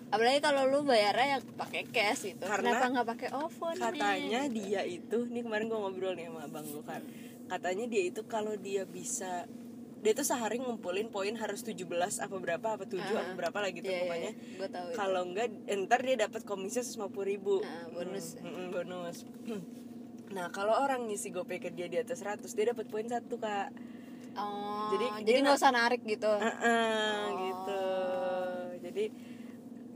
Apalagi 0.09 0.41
kalau 0.41 0.65
lu 0.69 0.89
bayarnya 0.89 1.37
yang 1.39 1.43
pakai 1.57 1.85
cash 1.93 2.33
gitu. 2.33 2.49
Karena 2.49 2.81
kenapa 2.81 2.85
nggak 2.97 3.09
pakai 3.13 3.29
OVO 3.37 3.67
nih? 3.77 3.83
katanya 3.85 4.41
dia 4.49 4.81
itu 4.89 5.19
nih 5.29 5.43
kemarin 5.45 5.69
gue 5.69 5.79
ngobrol 5.79 6.15
nih 6.17 6.27
sama 6.33 6.41
abang 6.49 6.67
gue 6.67 6.85
kan. 6.89 7.03
Katanya 7.45 7.85
dia 7.85 8.03
itu 8.09 8.21
kalau 8.25 8.57
dia 8.57 8.89
bisa 8.89 9.45
dia 10.05 10.13
tuh 10.13 10.23
sehari 10.23 10.61
ngumpulin 10.61 11.09
poin 11.09 11.33
harus 11.35 11.65
17 11.65 11.89
apa 12.21 12.37
berapa 12.37 12.67
apa 12.71 12.85
7 12.85 13.01
apa 13.01 13.33
berapa 13.33 13.57
lah 13.57 13.71
gitu 13.71 13.85
Iya, 13.85 13.97
iya, 13.97 14.03
pokoknya. 14.05 14.33
tahu 14.69 14.87
itu. 14.87 14.95
kalau 14.95 15.21
enggak 15.25 15.49
ntar 15.81 16.01
dia 16.01 16.17
dapat 16.21 16.43
komisi 16.45 16.79
150 16.79 17.01
ribu. 17.25 17.55
Ah, 17.59 17.89
bonus. 17.91 18.37
Mm, 18.37 18.47
mm, 18.47 18.67
bonus. 18.71 19.17
Nah 20.27 20.51
kalau 20.51 20.75
orang 20.75 21.07
ngisi 21.07 21.31
gopay 21.31 21.57
ke 21.57 21.71
dia 21.71 21.87
di 21.87 21.95
atas 21.95 22.19
100 22.19 22.43
dia 22.49 22.71
dapat 22.71 22.87
poin 22.87 23.07
satu 23.07 23.39
kak. 23.39 23.71
Oh, 24.35 24.91
Jadi 24.91 25.07
jadi 25.25 25.39
nggak 25.41 25.57
usah 25.57 25.71
narik 25.71 26.03
gitu? 26.03 26.27
Heeh, 26.29 27.15
Oh. 27.25 27.39
gitu 27.39 27.83
jadi 28.83 29.05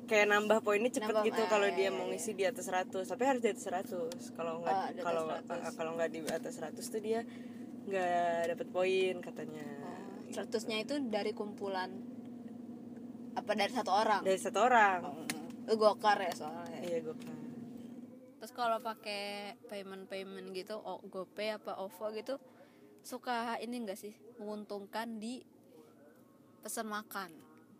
kayak 0.07 0.27
nambah 0.27 0.59
poinnya 0.63 0.89
cepet 0.89 1.11
Nambah, 1.11 1.27
gitu 1.27 1.43
ah, 1.43 1.49
kalau 1.49 1.67
iya, 1.67 1.75
dia 1.75 1.85
iya, 1.85 1.91
mau 1.91 2.07
iya. 2.07 2.15
ngisi 2.15 2.33
di 2.33 2.45
atas 2.45 2.65
100 2.65 3.05
tapi 3.05 3.23
harus 3.25 3.43
di 3.43 3.51
atas 3.51 3.65
100 3.67 4.09
kalau 4.33 4.63
nggak 4.63 4.73
Oh, 4.75 4.89
kalau 5.03 5.23
100. 5.27 5.53
ah, 5.59 5.73
kalau 5.75 5.91
nggak 5.95 6.09
di 6.09 6.21
atas 6.25 6.55
100 6.57 6.87
tuh 6.87 7.01
dia 7.03 7.21
nggak 7.85 8.43
dapat 8.49 8.67
poin 8.69 9.15
katanya. 9.19 9.67
Oh, 9.81 9.98
100-nya 10.31 10.77
itu 10.85 10.95
dari 11.09 11.33
kumpulan 11.33 11.91
apa 13.35 13.53
dari 13.55 13.73
satu 13.73 13.91
orang? 13.95 14.21
Dari 14.27 14.41
satu 14.41 14.59
orang. 14.65 15.01
Itu 15.65 15.75
gokar 15.79 16.19
ya 16.21 16.33
soalnya. 16.35 16.81
Iya 16.83 16.99
gue 17.05 17.17
kan 17.17 17.39
terus 18.39 18.55
kalau 18.55 18.79
pakai 18.79 19.59
payment 19.67 20.07
payment 20.07 20.55
gitu 20.55 20.79
oh, 20.79 21.03
GoPay 21.03 21.59
apa 21.59 21.75
OVO 21.83 22.07
gitu 22.15 22.39
suka 23.03 23.59
ini 23.59 23.83
enggak 23.83 23.99
sih? 23.99 24.15
Menguntungkan 24.39 25.19
di 25.19 25.43
pesan 26.63 26.87
makan 26.87 27.31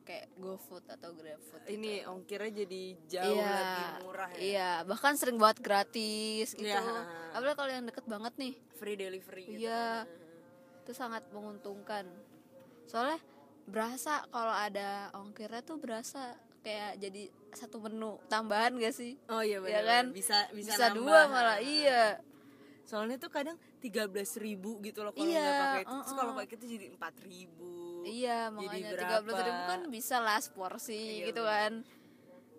kayak 0.03 0.33
GoFood 0.41 0.89
atau 0.89 1.13
GrabFood 1.13 1.69
ini 1.69 2.01
ongkirnya 2.01 2.65
jadi 2.65 2.83
jauh 3.07 3.37
iya, 3.37 3.53
lebih 3.53 3.89
murah 4.09 4.31
ya. 4.33 4.39
iya. 4.41 4.71
Bahkan 4.89 5.13
sering 5.21 5.37
banget 5.37 5.61
gratis 5.61 6.57
gitu. 6.57 6.65
Iya. 6.65 6.81
apalagi 7.37 7.57
kalau 7.61 7.71
yang 7.71 7.85
deket 7.87 8.05
banget 8.09 8.35
nih. 8.41 8.55
Free 8.81 8.97
delivery 8.97 9.45
gitu 9.53 9.69
Iya. 9.69 10.09
itu 10.85 10.93
sangat 10.97 11.29
menguntungkan 11.29 12.09
soalnya 12.89 13.21
berasa 13.69 14.25
kalau 14.33 14.55
ada 14.57 15.13
ongkirnya 15.13 15.61
tuh 15.61 15.77
berasa 15.77 16.33
kayak 16.65 16.97
jadi 16.99 17.23
satu 17.53 17.81
menu 17.85 18.17
tambahan 18.33 18.77
gak 18.81 18.97
sih? 18.97 19.21
Oh 19.29 19.45
iya 19.45 19.61
Iya 19.61 19.81
benar 19.81 19.85
kan? 19.85 20.05
bisa 20.13 20.49
bisa, 20.53 20.73
bisa, 20.75 20.85
nambah. 20.91 20.97
dua 21.05 21.21
malah 21.29 21.59
iya. 21.61 22.19
Soalnya 22.89 23.21
tuh 23.21 23.29
kadang 23.29 23.61
13.000 23.85 24.41
ribu 24.41 24.81
gitu 24.81 25.05
loh 25.05 25.13
kalau 25.13 25.29
Iya, 25.29 25.45
nggak 25.45 25.61
pakai. 25.61 25.83
Itu 25.85 25.93
terus 25.93 26.09
uh-uh. 26.09 26.17
kalau 26.17 26.33
pakai 26.33 26.55
itu 26.57 26.67
jadi 26.73 26.87
4.000 26.97 27.29
ribu. 27.29 27.73
Iya 28.09 28.39
Jadi 28.49 28.57
makanya 28.57 28.91
tiga 28.97 29.19
belas 29.21 29.41
ribu 29.45 29.63
kan 29.69 29.81
bisa 29.93 30.17
lah 30.25 30.41
porsi 30.57 30.97
Iya, 31.21 31.25
gitu 31.29 31.43
bener. 31.45 31.53
kan. 31.53 31.73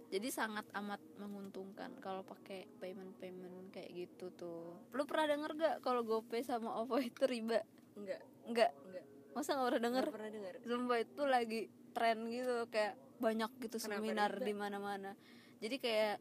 Jadi 0.10 0.28
sangat 0.30 0.66
amat 0.74 1.02
menguntungkan 1.18 1.90
kalau 2.02 2.22
pakai 2.22 2.66
payment 2.78 3.14
payment 3.18 3.74
kayak 3.74 3.90
gitu 3.94 4.30
tuh. 4.38 4.78
Lu 4.94 5.06
pernah 5.10 5.34
denger 5.34 5.52
gak 5.58 5.76
kalau 5.82 6.02
GoPay 6.06 6.46
sama 6.46 6.78
OVO 6.82 6.98
itu 7.02 7.26
riba? 7.26 7.62
Enggak. 7.98 8.22
Enggak? 8.46 8.72
Enggak 8.86 9.06
masa 9.40 9.56
nggak 9.56 9.68
pernah 9.72 9.84
denger 9.88 10.04
Nggak 10.04 10.16
pernah 10.20 10.32
dengar 10.36 10.54
Sumpah 10.68 10.98
itu 11.00 11.22
lagi 11.24 11.60
tren 11.96 12.18
gitu 12.28 12.56
kayak 12.68 12.94
banyak 13.20 13.52
gitu 13.64 13.78
Kenapa 13.80 14.00
seminar 14.04 14.32
riba? 14.36 14.46
di 14.48 14.54
mana-mana. 14.54 15.12
Jadi 15.60 15.76
kayak 15.80 16.16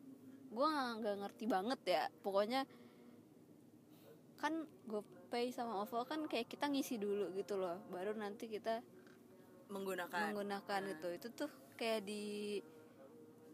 gua 0.50 0.98
nggak- 0.98 1.18
ngerti 1.22 1.44
banget 1.46 1.80
ya. 1.87 2.04
Pokoknya 2.22 2.62
kan 4.38 4.54
GoPay 4.87 5.50
sama 5.50 5.82
OVO 5.82 6.06
kan 6.06 6.26
kayak 6.30 6.46
kita 6.46 6.70
ngisi 6.70 6.98
dulu 6.98 7.34
gitu 7.34 7.58
loh. 7.58 7.78
Baru 7.90 8.14
nanti 8.14 8.46
kita 8.46 8.82
menggunakan 9.68 10.30
menggunakan 10.34 10.82
itu. 10.94 11.08
Itu 11.18 11.28
tuh 11.34 11.50
kayak 11.75 12.06
di 12.06 12.58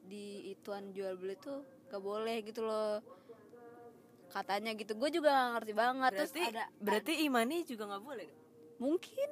di 0.04 0.52
ituan 0.52 0.92
jual 0.92 1.16
beli 1.16 1.36
tuh 1.40 1.64
gak 1.88 2.00
boleh 2.00 2.44
gitu 2.44 2.64
loh. 2.64 3.00
Katanya 4.28 4.72
gitu. 4.72 4.92
Gue 4.96 5.08
juga 5.08 5.32
gak 5.32 5.50
ngerti 5.60 5.72
banget. 5.72 6.10
berarti 6.16 6.40
Terus 6.40 6.52
ada 6.52 6.64
berarti 6.80 7.12
imani 7.24 7.56
juga 7.64 7.84
nggak 7.92 8.04
boleh 8.04 8.28
mungkin 8.78 9.28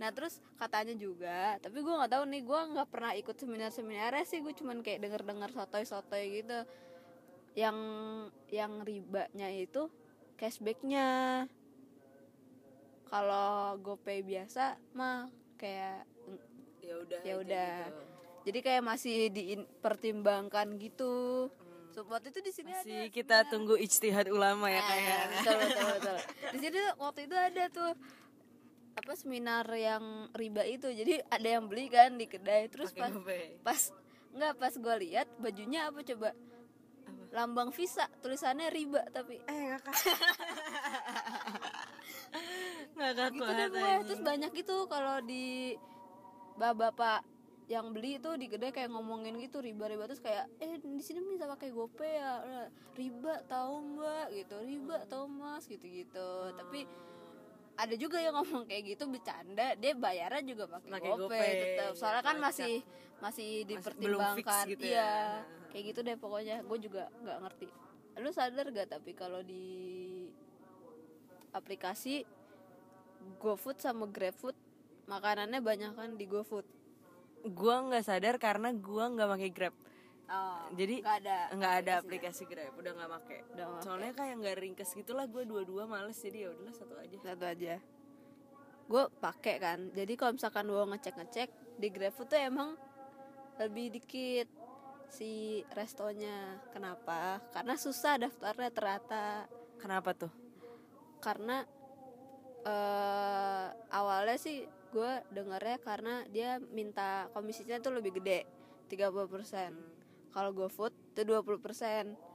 Nah 0.00 0.08
terus 0.16 0.40
katanya 0.56 0.96
juga, 0.96 1.60
tapi 1.60 1.84
gue 1.84 1.92
nggak 1.92 2.08
tahu 2.08 2.24
nih, 2.24 2.40
gue 2.40 2.60
nggak 2.72 2.88
pernah 2.88 3.12
ikut 3.12 3.36
seminar-seminarnya 3.36 4.24
sih, 4.24 4.40
gue 4.40 4.56
cuman 4.56 4.80
kayak 4.80 5.04
denger-dengar 5.04 5.52
sotoy-sotoy 5.52 6.40
gitu. 6.40 6.64
Yang 7.52 7.76
yang 8.48 8.80
ribanya 8.80 9.52
itu 9.52 9.92
cashbacknya. 10.40 11.44
Kalau 13.04 13.76
GoPay 13.82 14.22
biasa 14.22 14.78
mah 14.96 15.28
kayak 15.60 16.06
ya 16.80 16.94
udah 16.96 17.18
ya 17.20 17.34
udah. 17.36 17.72
gitu. 17.84 18.02
Jadi 18.40 18.58
kayak 18.64 18.82
masih 18.86 19.28
dipertimbangkan 19.28 20.80
gitu. 20.80 21.50
So, 21.90 22.06
waktu 22.06 22.30
itu 22.30 22.40
di 22.40 22.52
sini 22.54 22.70
ada 22.70 22.80
masih 22.86 23.00
kita 23.10 23.50
tunggu 23.50 23.74
ijtihad 23.74 24.30
ulama 24.30 24.70
ya 24.70 24.78
Ah, 24.78 24.86
kayak 24.88 25.22
betul, 25.28 25.56
betul, 25.58 25.86
betul. 25.98 26.16
Di 26.54 26.58
sini 26.62 26.78
waktu 26.96 27.20
itu 27.26 27.36
ada 27.36 27.64
tuh 27.68 27.90
apa 28.96 29.12
seminar 29.14 29.66
yang 29.74 30.30
riba 30.34 30.66
itu. 30.66 30.90
Jadi 30.90 31.22
ada 31.30 31.48
yang 31.48 31.68
beli 31.70 31.90
kan 31.90 32.18
di 32.18 32.26
kedai. 32.26 32.68
Terus 32.68 32.92
pas 32.94 33.12
GoPay. 33.12 33.62
pas 33.62 33.80
nggak 34.30 34.54
pas 34.58 34.74
gue 34.74 34.96
lihat 35.08 35.28
bajunya 35.38 35.90
apa 35.90 36.02
coba? 36.02 36.34
Lambang 37.30 37.70
visa. 37.70 38.10
Tulisannya 38.22 38.70
riba 38.74 39.06
tapi 39.14 39.38
eh 39.46 39.60
ngakak 39.74 39.94
ngakak 42.98 43.28
gitu 43.34 43.50
deh 43.50 43.68
gue 43.70 43.90
terus 44.06 44.20
banyak 44.22 44.50
gitu 44.54 44.86
kalau 44.86 45.18
di 45.22 45.74
bapak-bapak 46.58 47.22
yang 47.70 47.94
beli 47.94 48.18
itu 48.18 48.34
di 48.34 48.50
kedai 48.50 48.74
kayak 48.74 48.90
ngomongin 48.90 49.38
gitu 49.38 49.62
riba-riba. 49.62 50.10
Terus 50.10 50.18
kayak 50.18 50.50
eh 50.58 50.82
di 50.82 51.02
sini 51.06 51.22
bisa 51.22 51.46
pakai 51.46 51.70
GoPay 51.70 52.12
ya? 52.18 52.66
Riba 52.98 53.46
tahu 53.46 53.94
mbak. 53.94 54.34
Gitu 54.34 54.56
riba 54.66 55.06
tahu 55.06 55.30
mas. 55.30 55.70
Gitu 55.70 55.86
gitu 55.86 56.50
tapi 56.58 56.90
ada 57.80 57.94
juga 57.96 58.20
yang 58.20 58.36
ngomong 58.36 58.68
kayak 58.68 58.92
gitu 58.92 59.08
bercanda 59.08 59.72
dia 59.80 59.92
bayarnya 59.96 60.42
juga 60.44 60.68
pakai 60.68 61.00
GoPay, 61.00 61.16
GoPay, 61.16 61.50
tetap 61.56 61.92
soalnya 61.96 62.22
kan 62.22 62.36
masih 62.36 62.84
masih 63.24 63.64
dipertimbangkan. 63.64 64.64
gitu 64.68 64.84
ya. 64.84 64.92
iya 64.92 65.12
kayak 65.70 65.84
gitu 65.94 66.00
deh 66.04 66.16
pokoknya. 66.18 66.56
Gue 66.66 66.78
juga 66.82 67.08
nggak 67.22 67.38
ngerti. 67.46 67.66
Lu 68.20 68.30
sadar 68.34 68.66
gak 68.74 68.88
tapi 68.90 69.14
kalau 69.14 69.40
di 69.40 69.64
aplikasi 71.54 72.26
GoFood 73.38 73.78
sama 73.80 74.10
GrabFood 74.10 74.56
makanannya 75.06 75.62
banyak 75.62 75.92
kan 75.94 76.10
di 76.18 76.26
GoFood? 76.26 76.66
Gua 77.56 77.80
nggak 77.88 78.04
sadar 78.04 78.36
karena 78.36 78.74
gua 78.76 79.08
nggak 79.08 79.30
pakai 79.32 79.50
grab 79.50 79.74
oh, 80.30 80.62
jadi 80.78 80.94
nggak 81.02 81.16
ada 81.26 81.38
nggak 81.52 81.74
ada 81.84 81.92
aplikasi 82.00 82.42
grab 82.46 82.74
udah 82.78 82.92
nggak 82.94 83.10
pakai 83.20 83.38
Udah 83.54 83.64
nggak 83.66 83.82
soalnya 83.82 84.12
kayak 84.14 84.34
nggak 84.40 84.56
ringkes 84.62 84.90
gitulah 84.94 85.26
gua 85.26 85.42
dua-dua 85.42 85.84
males 85.90 86.18
jadi 86.18 86.46
ya 86.46 86.48
udahlah 86.54 86.74
satu 86.74 86.94
aja. 86.96 87.16
Satu 87.20 87.44
aja. 87.46 87.74
Gue 88.90 89.04
pakai 89.22 89.56
kan 89.62 89.78
jadi 89.94 90.12
kalau 90.18 90.32
misalkan 90.34 90.66
gue 90.66 90.84
ngecek 90.94 91.14
ngecek 91.14 91.48
di 91.78 91.88
GrabFood 91.94 92.28
tuh 92.30 92.40
emang 92.42 92.74
lebih 93.58 93.92
dikit 93.94 94.48
si 95.10 95.62
restonya. 95.74 96.58
Kenapa? 96.70 97.42
Karena 97.50 97.74
susah 97.78 98.18
daftarnya 98.18 98.70
ternyata. 98.70 99.46
Kenapa 99.78 100.14
tuh? 100.14 100.32
Karena 101.22 101.62
eh 102.60 103.66
awalnya 103.94 104.36
sih 104.36 104.68
gue 104.90 105.12
dengarnya 105.30 105.78
karena 105.80 106.14
dia 106.28 106.58
minta 106.74 107.30
komisinya 107.30 107.78
tuh 107.78 107.94
lebih 107.94 108.20
gede 108.20 108.44
30% 108.90 109.99
kalau 110.30 110.50
GoFood 110.50 110.94
itu 111.12 111.22
20% 111.22 112.30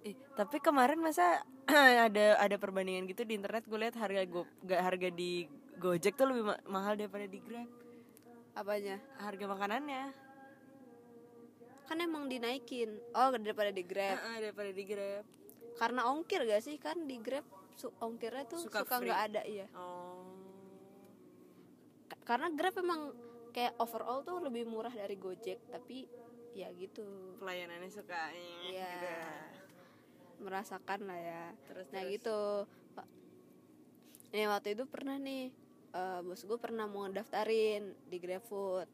Eh, 0.00 0.16
tapi 0.32 0.56
kemarin 0.58 0.96
masa 0.96 1.44
ada 2.08 2.40
ada 2.40 2.56
perbandingan 2.56 3.04
gitu 3.04 3.20
di 3.22 3.36
internet 3.36 3.68
gue 3.68 3.76
lihat 3.76 3.92
harga 3.94 4.24
go 4.24 4.48
gak 4.62 4.80
harga 4.80 5.08
di 5.08 5.44
Gojek 5.76 6.12
tuh 6.14 6.24
lebih 6.26 6.44
ma- 6.46 6.62
mahal 6.66 6.92
daripada 6.94 7.24
di 7.24 7.36
Grab. 7.38 7.64
apanya? 8.52 9.00
Harga 9.16 9.44
makanannya. 9.46 10.12
Kan 11.84 11.98
emang 11.98 12.28
dinaikin. 12.28 13.00
Oh 13.10 13.32
daripada 13.32 13.68
di 13.68 13.80
grab. 13.82 14.14
Heeh, 14.14 14.36
daripada 14.42 14.70
di 14.70 14.84
grab. 14.84 15.24
Karena 15.74 16.04
ongkir 16.06 16.44
gak 16.44 16.60
sih? 16.60 16.76
Kan 16.76 17.08
di 17.08 17.16
grab 17.16 17.42
su- 17.74 17.96
ongkirnya 17.96 18.44
tuh 18.44 18.60
Suka 18.60 18.84
suka 18.84 19.00
nggak 19.00 19.20
ada 19.26 19.42
iya. 19.42 19.66
Oh. 19.72 20.28
Ka- 22.06 22.22
karena 22.26 22.52
grab 22.52 22.76
emang 22.76 23.16
kayak 23.50 23.74
overall 23.76 24.20
tuh 24.20 24.38
lebih 24.38 24.62
murah 24.64 24.92
dari 24.92 25.16
gojek 25.16 25.58
tapi 25.66 26.04
ya 26.52 26.68
gitu. 26.74 27.04
Pelayanannya 27.38 27.90
suka 27.90 28.30
Iya. 28.66 28.90
gitu. 28.90 29.08
merasakan 30.40 31.04
lah 31.04 31.20
ya. 31.20 31.44
Terus 31.68 31.86
nah 31.92 32.00
terus. 32.00 32.12
gitu. 32.16 32.40
Pak. 32.96 33.06
nih 34.32 34.46
waktu 34.48 34.68
itu 34.72 34.84
pernah 34.88 35.20
nih 35.20 35.52
eh, 35.90 36.20
bos 36.24 36.40
gue 36.40 36.56
pernah 36.56 36.88
mau 36.88 37.04
ngedaftarin 37.04 37.92
di 38.08 38.16
GrabFood. 38.16 38.88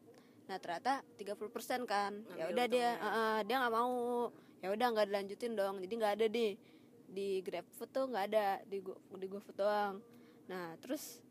Nah 0.51 0.57
ternyata 0.59 1.07
30% 1.15 1.87
kan. 1.87 2.19
Ya 2.35 2.51
udah 2.51 2.65
dia 2.67 2.89
eh, 2.99 3.07
eh, 3.07 3.39
dia 3.47 3.55
nggak 3.63 3.73
mau. 3.73 4.27
Ya 4.59 4.75
udah 4.75 4.87
nggak 4.91 5.07
dilanjutin 5.07 5.53
dong. 5.55 5.79
Jadi 5.79 5.93
nggak 5.95 6.13
ada 6.19 6.27
di 6.27 6.47
di 7.07 7.39
GrabFood 7.39 7.89
tuh 7.95 8.05
nggak 8.11 8.25
ada. 8.27 8.47
Di 8.67 8.77
Go, 8.83 8.99
di 9.15 9.27
GoFood 9.31 9.55
doang. 9.55 10.03
Nah 10.51 10.75
terus 10.83 11.23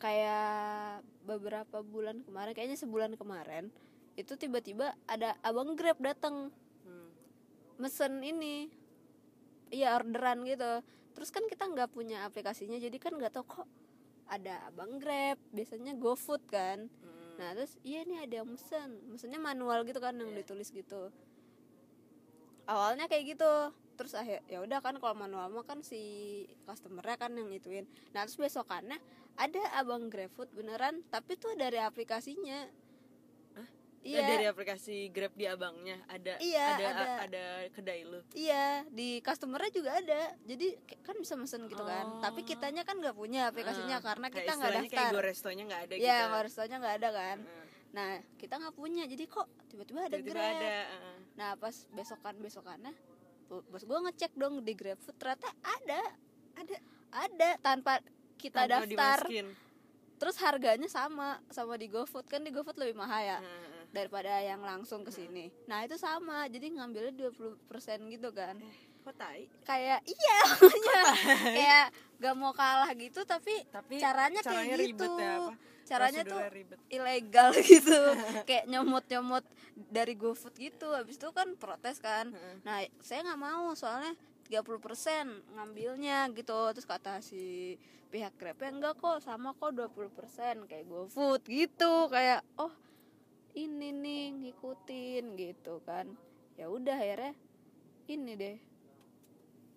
kayak 0.00 1.00
beberapa 1.22 1.80
bulan 1.80 2.24
kemarin 2.24 2.52
kayaknya 2.52 2.80
sebulan 2.80 3.12
kemarin 3.14 3.68
itu 4.14 4.32
tiba-tiba 4.34 4.94
ada 5.06 5.34
abang 5.42 5.74
Grab 5.74 5.98
datang 5.98 6.50
Hmm. 6.84 7.08
mesen 7.80 8.20
ini 8.20 8.68
iya 9.72 9.96
orderan 9.96 10.44
gitu 10.44 10.84
terus 11.14 11.32
kan 11.32 11.42
kita 11.46 11.64
nggak 11.64 11.90
punya 11.90 12.22
aplikasinya 12.28 12.76
jadi 12.76 12.94
kan 13.00 13.16
nggak 13.16 13.32
tahu 13.32 13.46
kok 13.62 13.68
ada 14.24 14.66
abang 14.68 14.96
grab 15.00 15.36
biasanya 15.50 15.96
gofood 15.96 16.44
kan 16.46 16.86
Hmm. 16.86 17.34
nah 17.40 17.56
terus 17.56 17.74
iya 17.82 18.04
nih 18.04 18.28
ada 18.28 18.34
yang 18.42 18.48
mesen 18.50 19.00
mesennya 19.08 19.40
manual 19.40 19.82
gitu 19.82 19.98
kan 19.98 20.14
yang 20.14 20.30
Iya. 20.30 20.44
ditulis 20.44 20.68
gitu 20.70 21.08
awalnya 22.64 23.08
kayak 23.08 23.36
gitu 23.36 23.52
terus 23.94 24.12
akhir 24.12 24.42
ya 24.50 24.58
udah 24.58 24.82
kan 24.82 24.98
kalau 24.98 25.14
manual 25.14 25.46
mah 25.48 25.62
kan 25.62 25.78
si 25.80 26.00
customernya 26.66 27.14
kan 27.14 27.30
yang 27.34 27.46
ituin 27.48 27.86
nah 28.10 28.26
terus 28.26 28.36
besokannya 28.36 28.98
ada 29.34 29.62
abang 29.78 30.10
GrabFood 30.10 30.50
beneran 30.54 31.02
tapi 31.10 31.34
tuh 31.34 31.58
dari 31.58 31.78
aplikasinya? 31.78 32.70
Iya 34.04 34.20
dari 34.22 34.44
aplikasi 34.44 35.08
Grab 35.08 35.32
di 35.32 35.44
abangnya 35.44 35.96
ada 36.06 36.36
Iya, 36.36 36.66
ada 36.70 36.86
ada. 36.86 37.04
ada 37.24 37.44
kedai 37.68 38.04
lu 38.04 38.20
Iya, 38.30 38.84
di 38.88 39.18
customernya 39.18 39.70
juga 39.70 39.90
ada. 39.94 40.36
Jadi 40.40 40.66
kan 41.00 41.16
bisa 41.16 41.34
mesen 41.34 41.64
gitu 41.64 41.80
kan. 41.80 42.04
Oh. 42.06 42.20
Tapi 42.20 42.40
kitanya 42.42 42.82
kan 42.82 42.96
nggak 42.96 43.12
punya 43.12 43.48
aplikasinya 43.48 43.96
Heeh. 43.96 44.04
karena 44.04 44.26
kita 44.28 44.52
nggak 44.52 44.70
istilahnya 44.70 44.82
kayak 44.86 45.00
daftar. 45.02 45.14
Gorestonya 45.16 45.62
nggak 45.64 45.82
ada 45.82 45.94
Iya, 45.94 46.04
gitu 46.14 46.24
nggak 46.26 46.44
restonya 46.44 46.76
nggak 46.78 46.94
ada 46.94 47.08
kan. 47.10 47.38
Heeh. 47.40 47.64
Nah, 47.90 48.08
kita 48.36 48.54
nggak 48.56 48.74
punya. 48.74 49.02
Jadi 49.04 49.24
kok 49.24 49.46
tiba-tiba 49.66 50.00
ada 50.02 50.12
tiba-tiba 50.12 50.36
Grab. 50.36 50.54
ada 50.54 50.74
heeh. 50.84 51.16
Nah, 51.34 51.50
pas 51.54 51.74
besokan 51.90 52.34
besokannya, 52.38 52.92
bo- 53.44 53.64
bos 53.64 53.82
gue 53.82 53.98
ngecek 54.00 54.32
dong 54.34 54.60
di 54.60 54.72
GrabFood 54.72 55.16
ternyata 55.16 55.48
ada, 55.60 56.00
ada, 56.54 56.76
ada 57.10 57.48
tanpa 57.58 57.92
kita 58.36 58.64
Tanpa 58.64 58.82
daftar. 58.82 59.18
dimasukin. 59.24 59.48
Terus 60.14 60.36
harganya 60.38 60.86
sama 60.86 61.42
sama 61.48 61.74
di 61.74 61.86
GoFood 61.86 62.24
kan 62.24 62.40
di 62.40 62.48
GoFood 62.48 62.76
lebih 62.76 62.94
mahal 62.94 63.20
ya 63.20 63.38
Heeh. 63.40 63.73
Daripada 63.94 64.42
yang 64.42 64.58
langsung 64.66 65.06
ke 65.06 65.14
sini. 65.14 65.54
Nah, 65.70 65.86
itu 65.86 65.94
sama. 65.94 66.50
Jadi 66.50 66.74
ngambilnya 66.74 67.14
20% 67.14 67.62
gitu 68.10 68.28
kan. 68.34 68.58
kok 69.04 69.20
tai? 69.20 69.44
Kayak 69.68 70.00
iya 70.08 70.38
kayak 71.52 71.86
gak 72.16 72.34
mau 72.40 72.56
kalah 72.56 72.88
gitu 72.96 73.20
tapi, 73.28 73.52
tapi 73.68 74.00
caranya, 74.00 74.40
caranya 74.40 74.80
kayak 74.80 74.80
ribet 74.80 74.96
gitu. 74.96 75.20
ya 75.20 75.32
apa? 75.36 75.52
Caranya 75.84 76.22
tuh 76.24 76.40
ribet. 76.48 76.78
ilegal 76.88 77.48
gitu. 77.68 78.00
Kayak 78.48 78.64
nyomot 78.72 79.04
nyomot 79.12 79.44
dari 79.92 80.16
GoFood 80.16 80.56
gitu. 80.56 80.88
Habis 80.96 81.20
itu 81.20 81.28
kan 81.36 81.52
protes 81.60 82.00
kan. 82.00 82.32
Nah 82.64 82.80
saya 83.04 83.28
nggak 83.28 83.40
mau 83.44 83.76
soalnya 83.76 84.16
30% 84.48 85.52
ngambilnya 85.52 86.32
gitu. 86.32 86.72
Terus 86.72 86.88
kata 86.88 87.20
si 87.20 87.76
pihak 88.08 88.40
Grabnya 88.40 88.72
enggak 88.72 88.94
kok 89.04 89.20
sama 89.20 89.52
kok 89.52 89.76
20% 89.76 90.64
kayak 90.64 90.88
GoFood 90.88 91.44
gitu. 91.44 92.08
Kayak 92.08 92.40
oh 92.56 92.72
ini 93.54 93.88
nih 93.94 94.24
ngikutin 94.34 95.24
gitu 95.38 95.80
kan. 95.86 96.10
Ya 96.58 96.66
udah 96.70 96.94
akhirnya 96.98 97.32
ini 98.10 98.32
deh. 98.34 98.56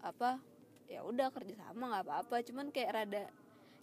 Apa? 0.02 0.42
Ya 0.90 1.06
udah 1.06 1.30
kerja 1.30 1.54
sama 1.62 1.94
nggak 1.94 2.06
apa-apa. 2.10 2.36
Cuman 2.46 2.74
kayak 2.74 2.92
rada 2.94 3.26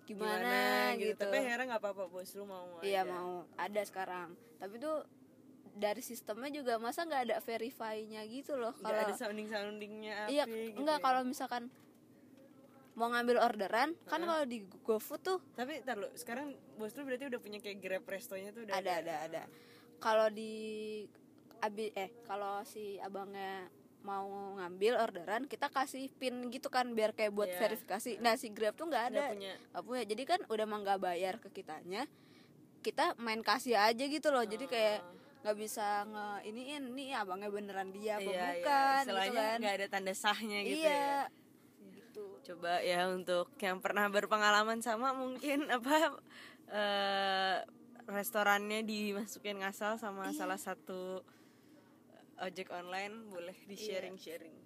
gimana, 0.04 0.92
gitu, 1.00 1.16
tapi 1.16 1.40
akhirnya 1.40 1.64
nggak 1.74 1.83
apa-apa 1.83 2.04
bos. 2.12 2.30
Lu 2.37 2.44
mau 2.44 2.78
iya 2.85 3.07
aja. 3.07 3.14
mau. 3.14 3.48
Ada 3.57 3.83
sekarang. 3.88 4.37
Tapi 4.61 4.76
tuh 4.76 5.00
dari 5.74 6.02
sistemnya 6.04 6.50
juga 6.54 6.78
masa 6.78 7.02
nggak 7.02 7.22
ada 7.30 7.37
verify-nya 7.42 8.22
gitu 8.28 8.54
loh. 8.54 8.76
Nggak 8.78 8.92
ada 8.94 9.02
kalau 9.11 9.18
sounding 9.18 9.48
soundingnya 9.50 10.14
iya 10.30 10.44
gitu 10.46 10.78
enggak 10.78 10.98
ya. 11.00 11.02
kalau 11.02 11.22
misalkan 11.26 11.62
mau 12.94 13.11
ngambil 13.11 13.42
orderan 13.42 13.90
kan 14.07 14.22
Heeh. 14.22 14.28
kalau 14.30 14.44
di 14.46 14.59
GoFood 14.87 15.20
tuh 15.26 15.38
tapi 15.59 15.83
ntar 15.83 15.98
lu 15.98 16.07
sekarang 16.14 16.54
bos 16.78 16.94
lu 16.94 17.02
berarti 17.02 17.26
udah 17.26 17.40
punya 17.42 17.59
kayak 17.59 17.83
grab 17.83 18.07
restonya 18.07 18.54
tuh 18.54 18.70
udah 18.70 18.74
ada. 18.78 19.02
ada 19.02 19.14
ada 19.26 19.42
kalau 19.96 20.28
di 20.28 20.52
abi 21.59 21.88
eh 21.92 22.12
kalau 22.22 22.61
si 22.62 22.96
abangnya 22.98 23.66
mau 24.04 24.28
ngambil 24.54 25.00
orderan 25.00 25.42
kita 25.44 25.66
kasih 25.66 26.12
pin 26.12 26.52
gitu 26.52 26.68
kan 26.68 26.92
biar 26.92 27.11
kayak 27.11 27.33
buat 27.33 27.48
Iya. 27.48 27.57
verifikasi. 27.59 28.20
Nah 28.20 28.37
si 28.37 28.48
Grab 28.48 28.74
tuh 28.74 28.85
nggak 28.85 29.04
Nggak 29.09 29.16
ada. 29.16 29.33
punya. 29.33 29.54
Nggak 29.70 29.83
punya. 29.83 30.02
Jadi 30.04 30.22
kan 30.24 30.40
udah 30.44 30.66
mah 30.66 30.78
nggak 30.78 31.00
bayar 31.00 31.35
ke 31.38 31.48
kitanya. 31.50 32.04
Kita 32.80 33.16
main 33.16 33.40
kasih 33.40 33.80
aja 33.80 34.04
gitu 34.04 34.28
loh. 34.28 34.44
Jadi 34.44 34.68
kayak 34.68 35.00
Oh. 35.00 35.12
nggak 35.40 35.57
bisa 35.57 36.04
nge 36.04 36.28
iniin 36.46 36.85
nih 36.92 37.09
abangnya 37.14 37.48
beneran 37.48 37.88
dia 37.90 38.16
apa 38.16 38.22
iya, 38.22 38.33
iya. 38.33 38.44
bukan 38.54 38.85
gitu 38.85 39.00
Istilahnya 39.00 39.40
kan. 39.42 39.57
nggak 39.61 39.74
ada 39.74 39.87
tanda 39.88 40.12
sahnya 40.14 40.59
gitu 40.62 40.85
iya. 40.85 40.92
ya. 40.92 41.20
Gitu. 41.90 42.24
Coba 42.44 42.72
ya 42.80 43.00
untuk 43.09 43.48
yang 43.59 43.76
pernah 43.78 44.04
berpengalaman 44.07 44.80
sama 44.80 45.12
mungkin 45.12 45.64
apa 45.76 46.12
eh 46.66 47.57
restorannya 48.24 48.80
dimasukin 48.82 49.60
ngasal 49.60 49.94
sama 49.94 50.26
Iya. 50.26 50.40
salah 50.40 50.56
satu 50.56 51.20
ojek 52.38 52.72
online 52.72 53.28
boleh 53.28 53.52
di 53.62 53.76
Iya. 53.76 54.00
sharing 54.00 54.16
sharing 54.16 54.56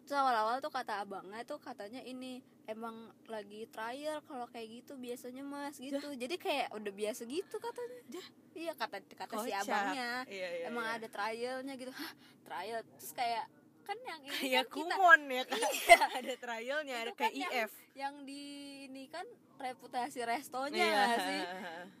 terus 0.00 0.16
awal-awal 0.16 0.58
tuh 0.58 0.68
kata 0.68 1.00
abangnya 1.00 1.40
tuh 1.42 1.56
katanya 1.56 2.02
ini 2.02 2.38
emang 2.66 2.92
lagi 3.24 3.64
trial 3.66 4.20
kalau 4.22 4.44
kayak 4.44 4.68
gitu 4.76 4.94
biasanya 4.96 5.40
mas 5.40 5.74
gitu 5.76 5.96
jadi 5.96 6.36
kayak 6.36 6.68
udah 6.70 6.92
biasa 6.92 7.24
gitu 7.24 7.56
katanya 7.56 8.20
iya 8.52 8.72
kata 8.74 9.00
kata 9.08 9.34
si 9.38 9.48
Kocak. 9.48 9.64
abangnya 9.64 10.10
iya, 10.28 10.48
iya, 10.52 10.64
emang 10.66 10.84
iya. 10.84 10.96
ada 10.98 11.06
trialnya 11.08 11.74
gitu 11.74 11.90
hah 11.90 12.12
trial 12.42 12.80
terus 12.92 13.12
kayak 13.12 13.46
kan 13.80 13.96
yang 14.04 14.20
ini 14.20 14.34
kayak 14.36 14.64
kan 14.66 14.76
kita 14.76 14.94
kumon 14.94 15.20
ya 15.26 15.42
kan 15.46 15.58
Iya. 15.58 15.98
ada 16.20 16.34
trialnya 16.36 16.94
ada 17.00 17.12
kayak 17.12 17.32
kan 17.32 17.40
yang- 17.40 17.54
IF 17.56 17.72
yang 17.96 18.14
di 18.22 18.44
ini 18.90 19.06
kan 19.06 19.22
reputasi 19.56 20.26
restonya 20.26 20.82
Iya. 20.82 20.90
nggak 20.90 21.18
sih? 21.22 21.40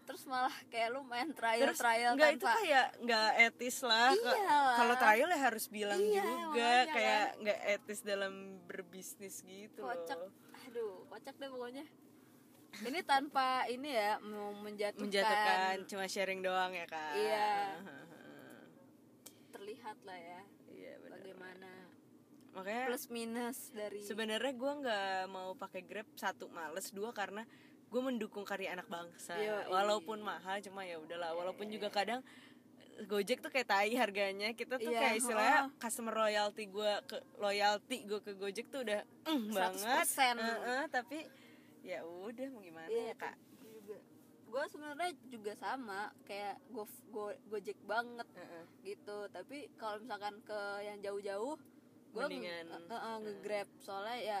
Terus 0.02 0.22
malah 0.26 0.50
kayak 0.66 0.88
lu 0.90 1.06
main 1.06 1.30
trial 1.30 1.62
Terus 1.62 1.78
trial 1.78 2.10
nggak 2.12 2.30
itu 2.32 2.42
tanpa 2.42 2.58
kayak 2.58 2.86
nggak 2.98 3.30
etis 3.46 3.76
lah. 3.80 4.10
Iyalah. 4.10 4.74
kalau 4.74 4.94
trial 4.96 5.28
ya 5.28 5.38
harus 5.40 5.64
bilang 5.68 6.00
Iya, 6.00 6.18
juga 6.18 6.50
makanya 6.50 6.84
kayak 6.90 7.26
nggak 7.38 7.60
etis 7.70 8.00
dalam 8.02 8.34
berbisnis 8.64 9.36
gitu 9.40 9.80
kocak. 9.80 10.18
Aduh 10.66 11.06
kocak 11.06 11.34
deh 11.36 11.46
pokoknya. 11.48 11.86
Ini 12.80 13.00
tanpa 13.02 13.66
ini 13.66 13.90
ya 13.90 14.18
mau 14.20 14.50
menjatuhkan, 14.52 15.02
menjatuhkan 15.04 15.74
cuma 15.86 16.04
sharing 16.06 16.40
doang 16.40 16.72
ya 16.72 16.86
kan 16.86 17.14
Iya. 17.14 17.50
terlihat 19.52 19.98
lah 20.02 20.16
ya 20.16 20.40
makanya 22.50 22.84
plus 22.90 23.06
minus 23.08 23.58
dari 23.70 24.02
sebenarnya 24.02 24.52
gue 24.54 24.72
nggak 24.82 25.20
mau 25.30 25.54
pakai 25.54 25.86
grab 25.86 26.08
satu 26.18 26.50
males 26.50 26.90
dua 26.90 27.14
karena 27.14 27.46
gue 27.90 28.00
mendukung 28.02 28.46
karya 28.46 28.74
anak 28.74 28.86
bangsa 28.86 29.34
Yoi. 29.38 29.66
walaupun 29.70 30.22
mahal 30.22 30.62
cuma 30.62 30.86
ya 30.86 30.98
udahlah 30.98 31.34
walaupun 31.34 31.70
juga 31.70 31.90
kadang 31.90 32.22
Gojek 33.00 33.40
tuh 33.40 33.48
kayak 33.48 33.64
tai 33.64 33.96
harganya 33.96 34.52
kita 34.52 34.76
tuh 34.76 34.92
Iya, 34.92 35.00
kayak 35.00 35.16
istilahnya 35.24 35.60
oh. 35.64 35.68
customer 35.80 36.12
royalty 36.12 36.68
gue 36.68 36.92
ke 37.08 37.16
loyalty 37.40 38.04
gue 38.04 38.20
ke 38.20 38.36
Gojek 38.36 38.68
tuh 38.68 38.84
udah 38.84 39.00
mm, 39.24 39.56
banget 39.56 40.04
100%. 40.04 40.36
Heeh, 40.36 40.82
tapi 40.92 41.18
ya 41.80 42.04
udah 42.04 42.46
mau 42.52 42.60
gimana 42.60 42.92
Iya, 42.92 43.12
ya 43.12 43.14
kak 43.16 43.34
gue 44.50 44.64
sebenarnya 44.66 45.10
juga 45.30 45.52
sama 45.54 46.10
kayak 46.26 46.58
go, 46.74 46.82
go 47.14 47.30
gojek 47.46 47.78
banget 47.86 48.26
Heeh. 48.34 48.64
gitu 48.82 49.30
tapi 49.30 49.70
kalau 49.78 50.02
misalkan 50.02 50.42
ke 50.42 50.60
yang 50.82 50.98
jauh-jauh 50.98 51.54
gue 52.10 52.20
Mendingan. 52.20 52.66
nge-grab 53.20 53.68
soalnya 53.78 54.18
ya 54.18 54.40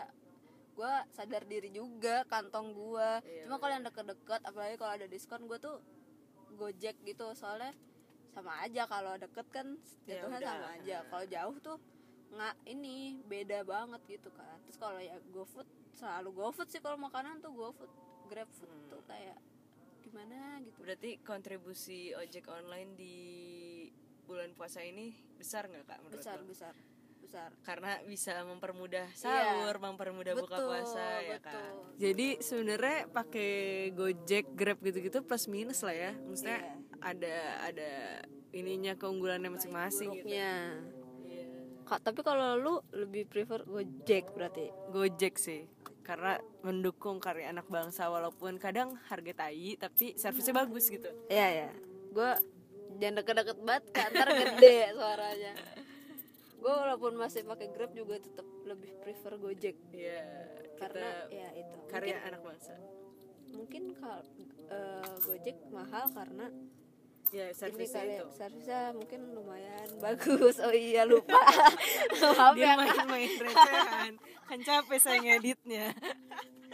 gue 0.70 0.92
sadar 1.10 1.42
diri 1.44 1.70
juga 1.70 2.24
kantong 2.24 2.72
gue 2.72 3.10
Iya, 3.22 3.42
cuma 3.44 3.56
kalau 3.56 3.72
yang 3.72 3.84
deket-deket 3.84 4.40
apalagi 4.42 4.74
kalau 4.74 4.92
ada 4.92 5.06
diskon 5.06 5.44
gue 5.44 5.58
tuh 5.58 5.76
gojek 6.52 6.96
gitu 7.02 7.30
soalnya 7.32 7.74
sama 8.28 8.58
aja 8.60 8.86
kalau 8.86 9.14
deket 9.16 9.46
kan 9.50 9.66
Ya 10.04 10.18
jatuhnya 10.18 10.38
udah. 10.38 10.50
sama 10.52 10.68
aja 10.72 10.96
kalau 11.04 11.24
jauh 11.26 11.56
tuh 11.60 11.78
nggak 12.30 12.54
ini 12.64 12.96
beda 13.24 13.58
banget 13.64 14.00
gitu 14.08 14.30
kan 14.30 14.56
terus 14.62 14.78
kalau 14.78 14.98
ya 14.98 15.18
GoFood 15.28 15.66
selalu 15.92 16.30
GoFood 16.32 16.68
sih 16.68 16.78
kalau 16.78 16.94
makanan 16.96 17.38
tuh 17.38 17.50
GoFood 17.50 17.90
GrabFood 18.26 18.70
Hmm. 18.70 18.86
tuh 18.88 19.02
kayak 19.04 19.38
gimana 20.00 20.58
gitu 20.60 20.78
berarti 20.78 21.10
kontribusi 21.20 22.14
ojek 22.14 22.46
online 22.46 22.94
di 22.94 23.16
bulan 24.22 24.54
puasa 24.54 24.80
ini 24.80 25.10
besar 25.34 25.66
nggak 25.66 25.84
kak 25.84 25.98
menurut 26.00 26.18
besar 26.20 26.38
lo? 26.38 26.46
besar 26.46 26.74
besar 27.20 27.50
karena 27.62 28.00
bisa 28.02 28.42
mempermudah 28.42 29.06
sahur, 29.14 29.76
mempermudah 29.76 30.34
buka 30.34 30.56
Betul, 30.56 30.66
puasa 30.66 31.06
ya 31.20 31.36
betul. 31.36 31.52
kan. 31.52 31.72
Jadi 32.00 32.28
sebenarnya 32.40 32.98
pakai 33.08 33.50
Gojek, 33.92 34.44
Grab 34.56 34.78
gitu-gitu 34.80 35.20
plus 35.22 35.46
minus 35.46 35.84
lah 35.84 35.94
ya. 35.94 36.12
Maksudnya 36.16 36.58
Iya. 36.58 36.74
ada 37.00 37.36
ada 37.68 37.90
ininya 38.50 38.92
keunggulannya 38.96 39.52
masing-masing 39.52 40.10
gitu. 40.10 40.26
buruknya 40.26 40.52
Iya. 41.28 41.46
Kak, 41.86 42.00
tapi 42.02 42.20
kalau 42.22 42.58
lu 42.58 42.74
lebih 42.90 43.26
prefer 43.26 43.62
Gojek 43.62 44.32
berarti 44.32 44.72
Gojek 44.90 45.36
sih 45.36 45.68
karena 46.00 46.42
mendukung 46.60 47.22
karya 47.22 47.54
anak 47.54 47.70
bangsa 47.70 48.10
walaupun 48.10 48.58
kadang 48.58 48.98
harga 49.06 49.46
tai 49.46 49.78
tapi 49.78 50.18
servisnya 50.18 50.66
bagus 50.66 50.90
gitu. 50.90 51.06
Iya 51.30 51.48
ya 51.66 51.70
gue 52.10 52.30
jangan 52.98 53.22
deket-deket 53.22 53.58
banget 53.62 53.84
kan 53.94 54.10
ntar 54.10 54.28
gede 54.34 54.90
suaranya 54.98 55.52
gue 56.60 56.68
walaupun 56.70 57.16
masih 57.16 57.42
pakai 57.42 57.68
Grab 57.68 57.90
juga 57.90 58.16
tetap 58.16 58.44
lebih 58.62 58.92
prefer 59.00 59.34
Gojek 59.34 59.76
Iya, 59.90 60.20
karena 60.76 61.08
ya 61.28 61.48
itu 61.56 61.76
karya 61.86 62.14
mungkin 62.14 62.28
anak 62.28 62.40
bangsa. 62.42 62.74
mungkin 63.50 63.82
kalau 63.94 64.20
eh, 64.68 65.14
Gojek 65.24 65.56
mahal 65.70 66.04
karena 66.10 66.46
Ya, 67.30 67.46
ini 67.46 67.54
servisnya 67.54 68.02
kali 68.02 68.14
itu. 68.16 68.26
servisnya 68.34 68.80
mungkin 68.90 69.20
lumayan 69.30 69.86
bagus 70.02 70.58
oh 70.58 70.74
iya 70.74 71.06
lupa 71.06 71.38
maaf 72.34 72.54
Dia 72.54 72.64
ya 72.66 72.72
main-main 72.74 73.30
recehan. 73.38 74.12
Kan 74.44 74.58
capek 74.60 74.98
saya 74.98 75.18
ngeditnya. 75.20 75.94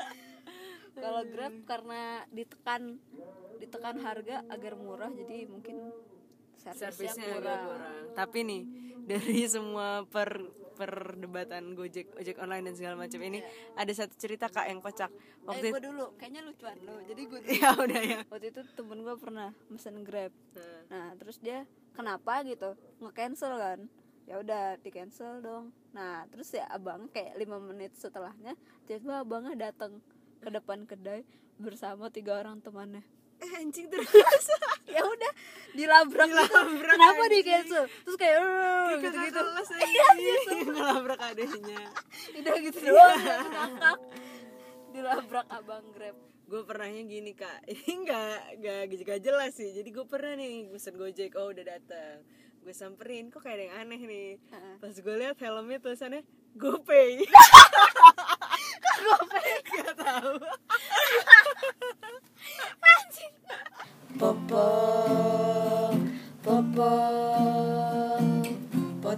kalau 0.97 1.23
Grab 1.29 1.53
karena 1.69 2.25
ditekan 2.33 2.97
ditekan 3.57 4.01
harga 4.01 4.49
agar 4.49 4.75
murah 4.77 5.13
jadi 5.13 5.45
mungkin 5.45 5.93
servisnya, 6.75 7.39
kurang. 7.39 7.63
kurang. 7.71 7.95
Tapi 8.17 8.39
nih 8.43 8.63
dari 9.07 9.47
semua 9.47 10.03
per 10.09 10.43
perdebatan 10.77 11.73
Gojek 11.73 12.13
ojek 12.21 12.37
online 12.37 12.69
dan 12.71 12.75
segala 12.77 12.95
macam 13.01 13.17
ini 13.25 13.41
ada 13.75 13.89
satu 13.97 14.13
cerita 14.21 14.53
kak 14.53 14.69
yang 14.69 14.85
kocak. 14.85 15.09
Eh 15.09 15.49
waktu 15.49 15.73
gue 15.73 15.81
itu 15.81 15.89
dulu. 15.89 16.07
Kayaknya 16.21 16.43
lucuan 16.45 16.77
lo 16.85 16.97
jadi 17.09 17.23
gue 17.25 17.41
ya 17.65 17.71
udah 17.73 18.03
ya. 18.05 18.21
waktu 18.29 18.47
itu 18.53 18.61
temen 18.77 19.01
gue 19.01 19.17
pernah 19.17 19.49
mesen 19.73 20.05
grab. 20.05 20.31
Nah, 20.53 20.83
nah 20.93 21.09
terus 21.17 21.41
dia 21.41 21.65
kenapa? 21.97 22.45
gitu. 22.45 22.77
Nge-cancel 23.01 23.53
kan. 23.57 23.81
Ya 24.29 24.37
udah 24.37 24.77
di 24.77 24.91
cancel 24.93 25.41
dong. 25.41 25.73
Nah 25.97 26.29
terus 26.29 26.53
ya 26.53 26.69
abang 26.69 27.09
kayak 27.09 27.41
lima 27.41 27.57
menit 27.57 27.97
setelahnya 27.97 28.53
tiba-tiba 28.85 29.25
abangnya 29.25 29.73
datang 29.73 30.05
ke 30.45 30.53
depan 30.53 30.85
kedai 30.85 31.25
bersama 31.57 32.13
tiga 32.13 32.37
orang 32.37 32.61
temannya. 32.61 33.01
Eh 33.41 33.53
anjing 33.65 33.89
terus 33.89 34.13
ya 34.95 35.03
udah 35.03 35.33
dilabrak, 35.77 36.29
gitu. 36.31 36.41
Dilabrak, 36.41 36.95
kenapa 36.97 37.23
di 37.29 37.41
cancel 37.45 37.85
terus 37.87 38.17
kayak 38.17 38.37
"Eh," 38.39 38.91
gitu 39.03 39.19
gitu. 40.23 40.53
Ngelabrak 40.73 41.21
adanya 41.21 41.81
udah 42.39 42.55
gitu 42.63 42.79
doang 42.87 43.21
dilabrak 44.97 45.47
abang 45.53 45.85
grab. 45.93 46.17
Gue 46.49 46.63
pernahnya 46.65 47.05
gini 47.05 47.37
kak. 47.37 47.69
Ini 47.69 47.93
nggak 48.07 48.41
nggak 48.65 48.81
gak 49.05 49.21
jelas 49.21 49.53
sih. 49.53 49.77
Jadi 49.77 49.93
gue 49.93 50.07
pernah 50.09 50.33
nih 50.41 50.73
pesen 50.73 50.97
gojek. 50.97 51.37
Oh 51.37 51.53
udah 51.53 51.65
datang 51.67 52.25
gue 52.65 52.73
samperin. 52.73 53.29
Kok 53.29 53.45
kayak 53.45 53.57
ada 53.61 53.65
yang 53.69 53.75
aneh 53.85 54.01
nih? 54.01 54.29
Pas 54.81 54.97
gue 54.97 55.15
lihat 55.21 55.37
helmnya 55.37 55.79
tulisannya 55.85 56.25
GoPay 56.57 57.29
gak 59.01 59.97
tahu 59.99 60.33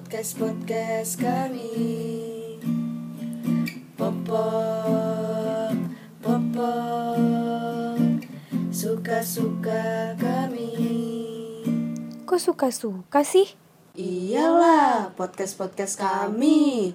podcast 0.08 0.40
podcast 0.40 1.12
kami. 1.22 1.70
Popok, 3.94 5.78
popok, 6.18 8.18
suka 8.74 9.22
suka 9.22 10.18
kami. 10.18 10.74
Kok 12.26 12.40
suka-suka 12.42 13.22
sih? 13.22 13.54
Iyalah, 13.94 15.14
podcast 15.14 15.54
podcast 15.54 16.02
kami. 16.02 16.90